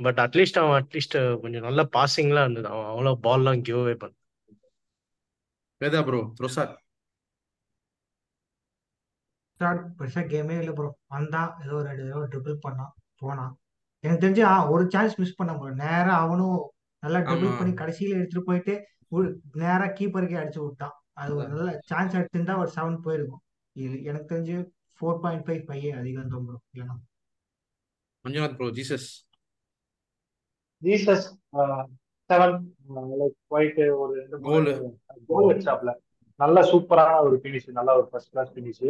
[0.00, 2.68] but at least அவன் அட்லீஸ்ட் கொஞ்சம் நல்ல பாசிங்லாம் இருந்தது.
[2.74, 4.14] அவன் அவ்வளோ பால்லாம் கிவ் அவே பண்ண
[5.80, 6.72] வேதா ப்ரோ ரோசாட்
[9.60, 12.92] ஸ்டார்ட் பெருசா கேமே இல்லை ப்ரோ வந்தான் ஏதோ ஒரு ரெண்டு தடவை ட்ரிபிள் பண்ணான்
[13.22, 13.52] போனான்
[14.04, 16.58] எனக்கு தெரிஞ்சு ஆ ஒரு சான்ஸ் மிஸ் பண்ண ப்ரோ நேரா அவனும்
[17.02, 18.74] நல்லா ட்ரிபிள் பண்ணி கடைசியில எடுத்துட்டு போயிட்டு
[19.62, 20.94] நேரா கீப்பருக்கே அடிச்சு விட்டான்.
[21.20, 23.42] அது ஒரு நல்ல சான்ஸ் எடுத்திருந்தா ஒரு செவன் போயிருக்கும்.
[23.76, 24.56] இது எனக்கு தெரிஞ்சு
[25.00, 26.94] ஃபோர் பாயிண்ட் ஃபைவ் ஃபைவ் அதிகம் தான் ப்ரோ இல்லைனா
[28.24, 29.08] Manjunath bro Jesus
[30.82, 31.26] Jesus
[32.30, 32.56] seven
[33.20, 34.14] like White ஒரு
[34.46, 34.68] கோல்
[35.30, 35.90] கோல் வச்சாப்ல.
[36.40, 38.84] நல்ல சூப்பரான ஒரு பினிஷ் நல்ல ஒரு ஃபர்ஸ்ட் கிளாஸ் பினிஷ்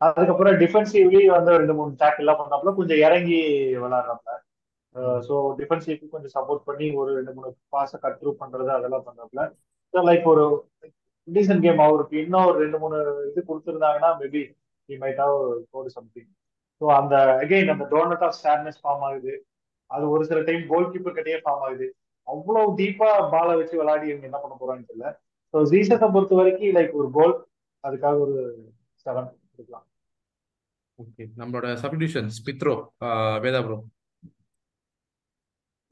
[0.00, 3.38] அதுக்கப்புறம் டிஃபென்சிவ்லி வந்து ரெண்டு மூணு டேக்கிள் எல்லாம் பண்ணாப்ல கொஞ்சம் இறங்கி
[3.82, 4.32] விளாடுறாப்ல.
[5.26, 9.42] ஸோ டிஃபென்சிவ்க்கு கொஞ்சம் சப்போர்ட் பண்ணி ஒரு ரெண்டு மூணு பாஸை கட் த்ரூ பண்றது அதெல்லாம் பண்றாப்ல
[9.94, 10.44] ஸோ லைக் ஒரு
[11.28, 12.16] டீசன்ட் கேம் அவருக்கு.
[12.24, 12.96] இன்னும் ஒரு ரெண்டு மூணு
[13.30, 14.42] இது கொடுத்துருந்தாங்கன்னா maybe
[14.88, 15.36] he might have
[15.74, 16.30] got something
[16.80, 19.34] so அந்த அகெயின் அந்த டோனட் ஆஃப் சேட்னஸ் ஃபார்ம் ஆகுது.
[19.90, 21.86] அது ஒரு சில டைம் கோல் கீப்பர் கிட்டே ஃபார்ம் ஆகுது.
[22.28, 25.10] அவ்வளவு டீப்பா பாலை வச்சு விளையாடி இவங்க என்ன பண்ண போறான்னு தெரியல.
[25.54, 27.34] ஸோ ஜீசத்தை பொறுத்த வரைக்கும் லைக் ஒரு கோல்
[27.84, 28.36] அதுக்காக ஒரு
[29.06, 29.84] செவன் கொடுக்கலாம்
[30.98, 32.74] ஓகே நம்மளோட சப்டிஷன்ஸ் பித்ரோ
[33.44, 33.76] வேதா ப்ரோ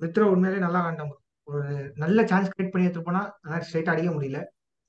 [0.01, 1.13] மித்ரோ உண்மையிலே நல்லா ஆண்டான்
[1.49, 1.63] ஒரு
[2.03, 4.39] நல்ல சான்ஸ் கிரியேட் பண்ணி எடுத்து போனா அதான் ஸ்ட்ரைட்டா அடிக்க முடியல.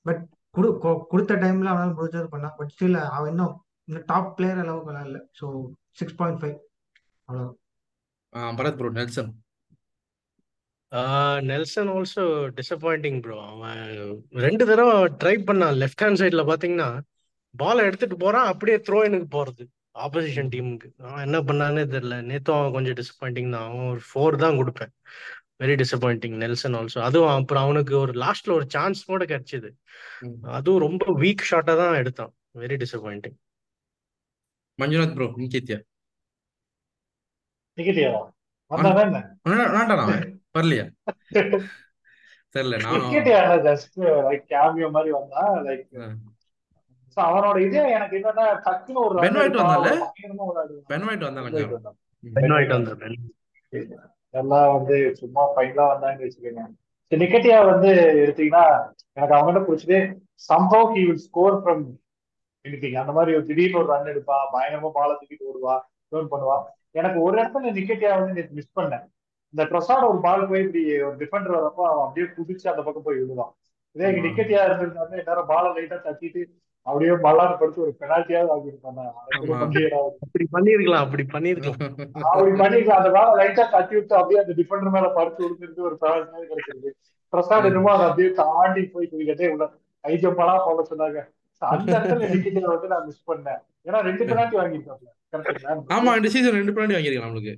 [0.05, 0.21] பட்
[0.55, 0.69] குடு
[1.11, 2.55] கொடுத்த டைம்ல அவனால முடிஞ்சது பண்ணான்.
[2.59, 3.53] பட் ஸ்டில் அவன் இன்னும்
[3.87, 5.19] இன்னும் டாப் பிளேயர் அளவுக்கு விளையாடல.
[5.39, 5.45] ஸோ
[5.99, 6.55] சிக்ஸ் பாயிண்ட் ஃபைவ்
[7.29, 7.45] அவ்வளோ
[8.57, 9.31] Bharath bro Nelson.
[11.49, 12.23] Nelson also
[12.57, 13.79] disappointing bro அவன்
[14.45, 15.77] ரெண்டு தடவை ட்ரை பண்ணான்.
[15.81, 16.89] லெஃப்ட் ஹேண்ட் சைடில் பார்த்தீங்கன்னா
[17.55, 19.63] பாலை எடுத்துட்டு போறான் அப்படியே த்ரோ எனக்கு போறது.
[20.05, 20.49] ஆப்போசிஷன்.
[20.53, 22.15] டீமுக்கு அவன் என்ன பண்ணானே தெரியல.
[22.29, 23.65] நேத்தும் அவன் கொஞ்சம் டிசப்பாயிண்டிங் தான்.
[23.69, 24.93] அவன் ஒரு ஃபோர் தான் கொடுப்பேன்.
[25.63, 29.69] வெரி டிசப்பாயிண்டிங் நெல்சன் ஆல்சோ அதுவும் அப்புறம் அவனுக்கு ஒரு லாஸ்ட்ல ஒரு சான்ஸ் கூட கிடைச்சது.
[30.57, 32.33] அதுவும் ரொம்ப வீக் ஷாட்டா தான் எடுத்தான்.
[32.63, 33.37] Very disappointing
[34.79, 35.79] Manjunath bro Nketiah
[38.71, 40.11] என்ன வேண்டாம்
[40.55, 40.85] வரலையா.
[42.55, 42.75] தெரியல
[44.25, 45.83] லைக் கேமியோ மாதிரி வந்தா லைக்
[47.17, 49.57] அவனோட இதே எனக்கு என்னன்னா டக்குன்னு ஒரு Ben White
[50.89, 51.23] Ben White
[52.23, 52.73] Ben White
[54.33, 56.63] எல்லாம் வந்து சும்மா ஃபைனலா வந்தாங்கன்னு வச்சுக்கோங்க.
[57.11, 57.91] நிக்கட்டியா வந்து
[58.23, 58.63] எடுத்தீங்கன்னா
[59.17, 59.99] எனக்கு அவங்ககிட்ட பிடிச்சது
[60.49, 61.83] Sambhav he will score from
[62.65, 65.75] anything அந்த மாதிரி ஒரு திடீர்னு ஒரு ரன் எடுப்பா பயங்கரமா பால தூக்கிட்டு ஓடுவா
[66.11, 66.57] டர்ன் பண்ணுவா.
[66.95, 69.05] எனக்கு ஒரு இடத்துல நிக்கட்டியா வந்து நேற்று மிஸ் பண்ணேன்.
[69.53, 73.19] இந்த ட்ரொசாட ஒரு பால் போய் இப்படி ஒரு டிஃபெண்டர் வரப்போ அவன் அப்படியே குதிச்சு அந்த பக்கம் போய்
[73.21, 73.51] விழுவான்.
[73.95, 74.21] இதே ஆமா.
[74.25, 76.41] நிக்கட்டியா இருந்திருந்தாங்க எல்லாரும் பாலை லைட்டா தட்டிட்டு
[76.85, 79.03] அப்படியே பல்லாறு படுத்து ஒரு பெனால்ட்டியாவது ஆகியிருப்பாங்க
[80.23, 81.79] அப்படி பண்ணிருக்கலாம் அப்படி பண்ணிருக்கலாம்
[82.25, 86.49] அப்படி பண்ணிக்கலாம் அந்த பாலை லைட்டா தட்டி விட்டு அப்படியே அந்த டிஃபெண்டர் மேல படுத்து விழுந்துருந்து ஒரு பெனால்ட்டியாவது
[86.51, 86.91] கிடைச்சிருக்கு
[87.33, 89.65] பிரசாத் என்னமோ அதை அப்படியே தாண்டி போய் கிரிக்கெட்டே உள்ள.
[90.03, 91.19] ஹை ஜம்பெல்லாம் போட சொன்னாங்க.
[91.61, 93.61] அந்த இடத்துல நிக்கட்டியா வந்து நான் மிஸ் பண்ணேன்.
[93.85, 95.09] ஏன்னா ரெண்டு பெனால்ட்டி வாங்கியிருக்காப்ல.
[95.33, 97.53] கரெக்டுங்களா ஆமா இந்த சீசன் ரெண்டு பிளாண்டி வாங்கியிருக்கான் நம்மளுக்கு.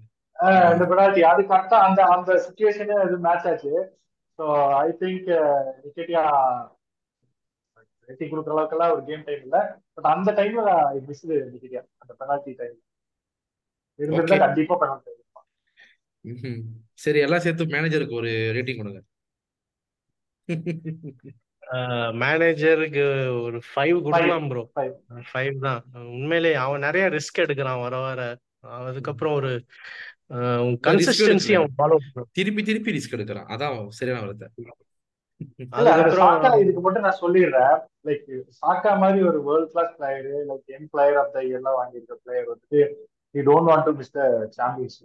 [0.70, 3.74] அந்த பெனால்ட்டி அது கரெக்டா அந்த அந்த சுச்சுவேஷனே அது மேட்ச் ஆச்சு.
[4.40, 4.46] So
[4.80, 5.30] I think
[5.86, 6.24] Nketiah
[8.10, 9.58] rating கொடுக்குற அளவுக்குலாம் ஒரு கேம் டைம் இல்ல.
[9.96, 10.74] பட் அந்த டைம்ல
[11.08, 11.24] மிஸ்
[11.54, 12.78] நிக்கெட்டியா அந்த பெனால்ட்டி டைம்
[14.00, 14.38] இருந்திருந்தா.
[14.46, 15.14] கண்டிப்பா பெனால்ட்டி
[16.26, 16.62] ம்ஹும்.
[17.04, 19.02] சரி எல்லாம் சேர்த்து மேனேஜருக்கு ஒரு ரேட்டிங் கொடுங்க.
[22.24, 23.04] மேனேஜருக்கு
[23.46, 24.94] ஒரு ஃபைவ் கொடுக்கலாம் ப்ரோ Five.
[25.30, 25.82] ஃபைவ் தான்.
[26.18, 28.22] உண்மையிலே அவன் நிறைய ரிஸ்க் எடுக்கிறான் வர வர.
[28.88, 29.52] அதுக்கப்புறம் ஒரு
[30.88, 31.54] கன்சிஸ்டன்சி.
[31.60, 31.98] அவன் ஃபாலோ
[32.38, 33.50] திருப்பி திருப்பி ரிஸ்க் எடுக்கிறான்.
[33.56, 34.48] அதான் சரியான வார்த்தை.
[36.62, 37.76] இதுக்கு மட்டும் நான் சொல்லிடுறேன்.
[38.08, 38.24] லைக்
[38.62, 42.80] சாக்கா மாதிரி ஒரு வேர்ல்ட் கிளாஸ் பிளேயர் லைக் என் பிளேயர் ஆஃப் த இயர்லாம் வாங்கியிருக்க பிளேயர் வந்துட்டு
[43.36, 44.22] you don't want to miss the
[44.58, 44.98] champions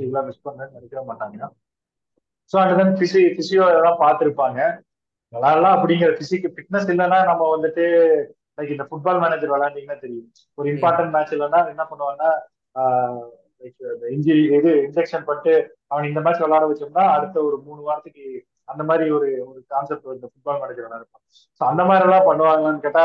[0.00, 1.52] லீக்லாம் miss பண்ணணும்னு நினைக்க மாட்டாங்க.
[2.52, 4.60] ஸோ அண்ட் தென் பிசி பிசியோ எல்லாம் பார்த்துருப்பாங்க.
[5.36, 7.84] விளாடலாம் அப்படிங்கிற பிசிக்கு ஃபிட்னஸ் இல்லைன்னா நம்ம வந்துட்டு
[8.58, 10.28] லைக் இந்த ஃபுட்பால் மேனேஜர் விளாண்டிங்கன்னா தெரியும்.
[10.58, 12.30] ஒரு இம்பார்ட்டன்ட் மேட்ச் இல்லைன்னா என்ன பண்ணுவாங்கன்னா
[13.62, 13.80] லைக்
[14.14, 15.54] இன்ஜுரி இது இன்ஜெக்ஷன் பண்ணிட்டு
[15.90, 18.26] அவன் இந்த மேட்ச் விளாட வச்சோம்னா அடுத்த ஒரு மூணு வாரத்துக்கு
[18.72, 21.24] அந்த மாதிரி ஒரு ஒரு கான்செப்ட் இந்த ஃபுட்பால் மேனேஜர் விளாடுப்பான்
[21.60, 23.04] ஸோ அந்த மாதிரி எல்லாம் பண்ணுவாங்கன்னு கேட்டா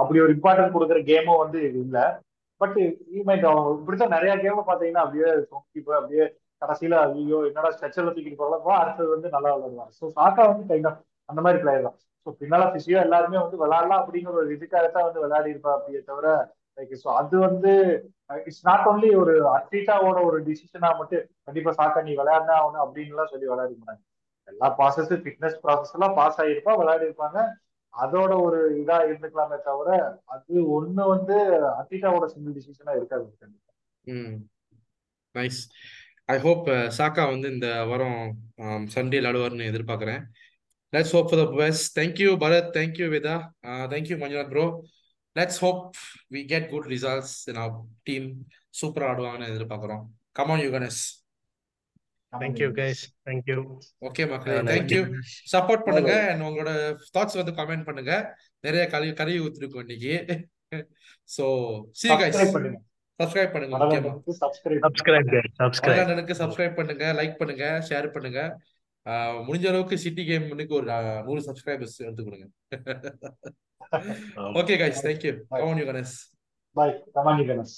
[0.00, 2.04] அப்படி ஒரு இம்பார்ட்டன்ட் கொடுக்குற கேமும் வந்து இது இல்லை.
[2.60, 2.76] பட்
[3.28, 3.44] மைட்
[3.80, 6.24] இப்படித்தான் நிறைய கேம் பாத்தீங்கன்னா அப்படியே தொங்கி போய் அப்படியே
[6.62, 11.00] கடைசியில ஐயோ என்னடா ஸ்ட்ரெச்சர்ல தூக்கிட்டு போகலாம் அடுத்தது வந்து நல்லா விளையாடுவாங்க ஸோ சாக்கா வந்து கைண்ட் ஆஃப்
[11.28, 11.96] அந்த மாதிரி பிளேயர் தான்.
[12.26, 16.28] ஸோ பின்னால பிசியோ எல்லாருமே வந்து விளையாடலாம் அப்படிங்கிற ஒரு இதுக்காகத்தான் வந்து விளையாடி இருப்பா அப்படியே தவிர
[16.78, 17.72] லைக் ஸோ அது வந்து
[18.40, 23.46] இட்ஸ் நாட் ஒன்லி ஒரு அத்லீட்டாவோட ஒரு டிசிஷனா மட்டும் கண்டிப்பா சாக்கா நீ விளையாடினா ஆகணும் அப்படின்லாம் சொல்லி
[23.46, 24.02] விளையாடி மாட்டாங்க.
[24.48, 27.38] எல்லா ப்ராசஸ் ஃபிட்னஸ் ப்ராசஸ் எல்லாம் பாஸ் ஆகிருப்பா விளையாடி இருப்பாங்க.
[27.94, 29.88] அதோட ஒரு இதா இருந்துக்கலாமே தவிர
[30.34, 31.36] அது ஒண்ணு வந்து
[31.80, 33.24] அத்லீட்டாவோட சிங்கிள் டிசிஷனா இருக்காது.
[33.42, 33.72] கண்டிப்பா
[35.34, 35.60] நைஸ்
[36.28, 36.66] ஐ ஹோப்
[36.98, 38.20] சாக்கா வந்து இந்த வாரம்
[38.94, 40.22] சண்டே விளையாடுவார்னு எதிர்பார்க்குறேன்.
[40.92, 43.36] Let's hope for the best thank you Bharath thank you Veda
[43.92, 44.66] thank you Manjunath bro
[45.36, 45.84] let's hope
[46.34, 48.28] we get good results in our team
[48.80, 50.04] சூப்பராக ஆடுவாங்கன்னு எதிர்பார்க்குறோம்.
[50.38, 51.02] Come on you Gunners
[52.32, 53.56] thank you guys thank you
[54.08, 54.56] okay மக்களே.
[54.70, 55.02] Thank you
[55.54, 56.14] support பண்ணுங்க.
[56.32, 56.72] And உங்களோட
[57.14, 58.12] thoughts வந்து comment பண்ணுங்க.
[58.66, 60.14] நிறைய கறி கறி ஊத்திருக்கோம் இன்னைக்கு.
[61.36, 61.44] ஸோ
[62.00, 62.40] சி கைஸ்
[63.20, 64.10] சப்ஸ்கிரைப் பண்ணுங்க முக்கியமா.
[66.40, 68.40] சப்ஸ்கிரைப் பண்ணுங்க லைக் பண்ணுங்க ஷேர் பண்ணுங்க.
[69.46, 72.46] முடிஞ்ச அளவுக்கு சிட்டி கேமுக்கு ஒரு ஆஹ், நூறு சப்ஸ்கிரைபர்ஸ் எடுத்து கொடுங்க.
[74.60, 76.16] Okay guys thank you come on you Gunners
[76.76, 77.76] bye come on Gunners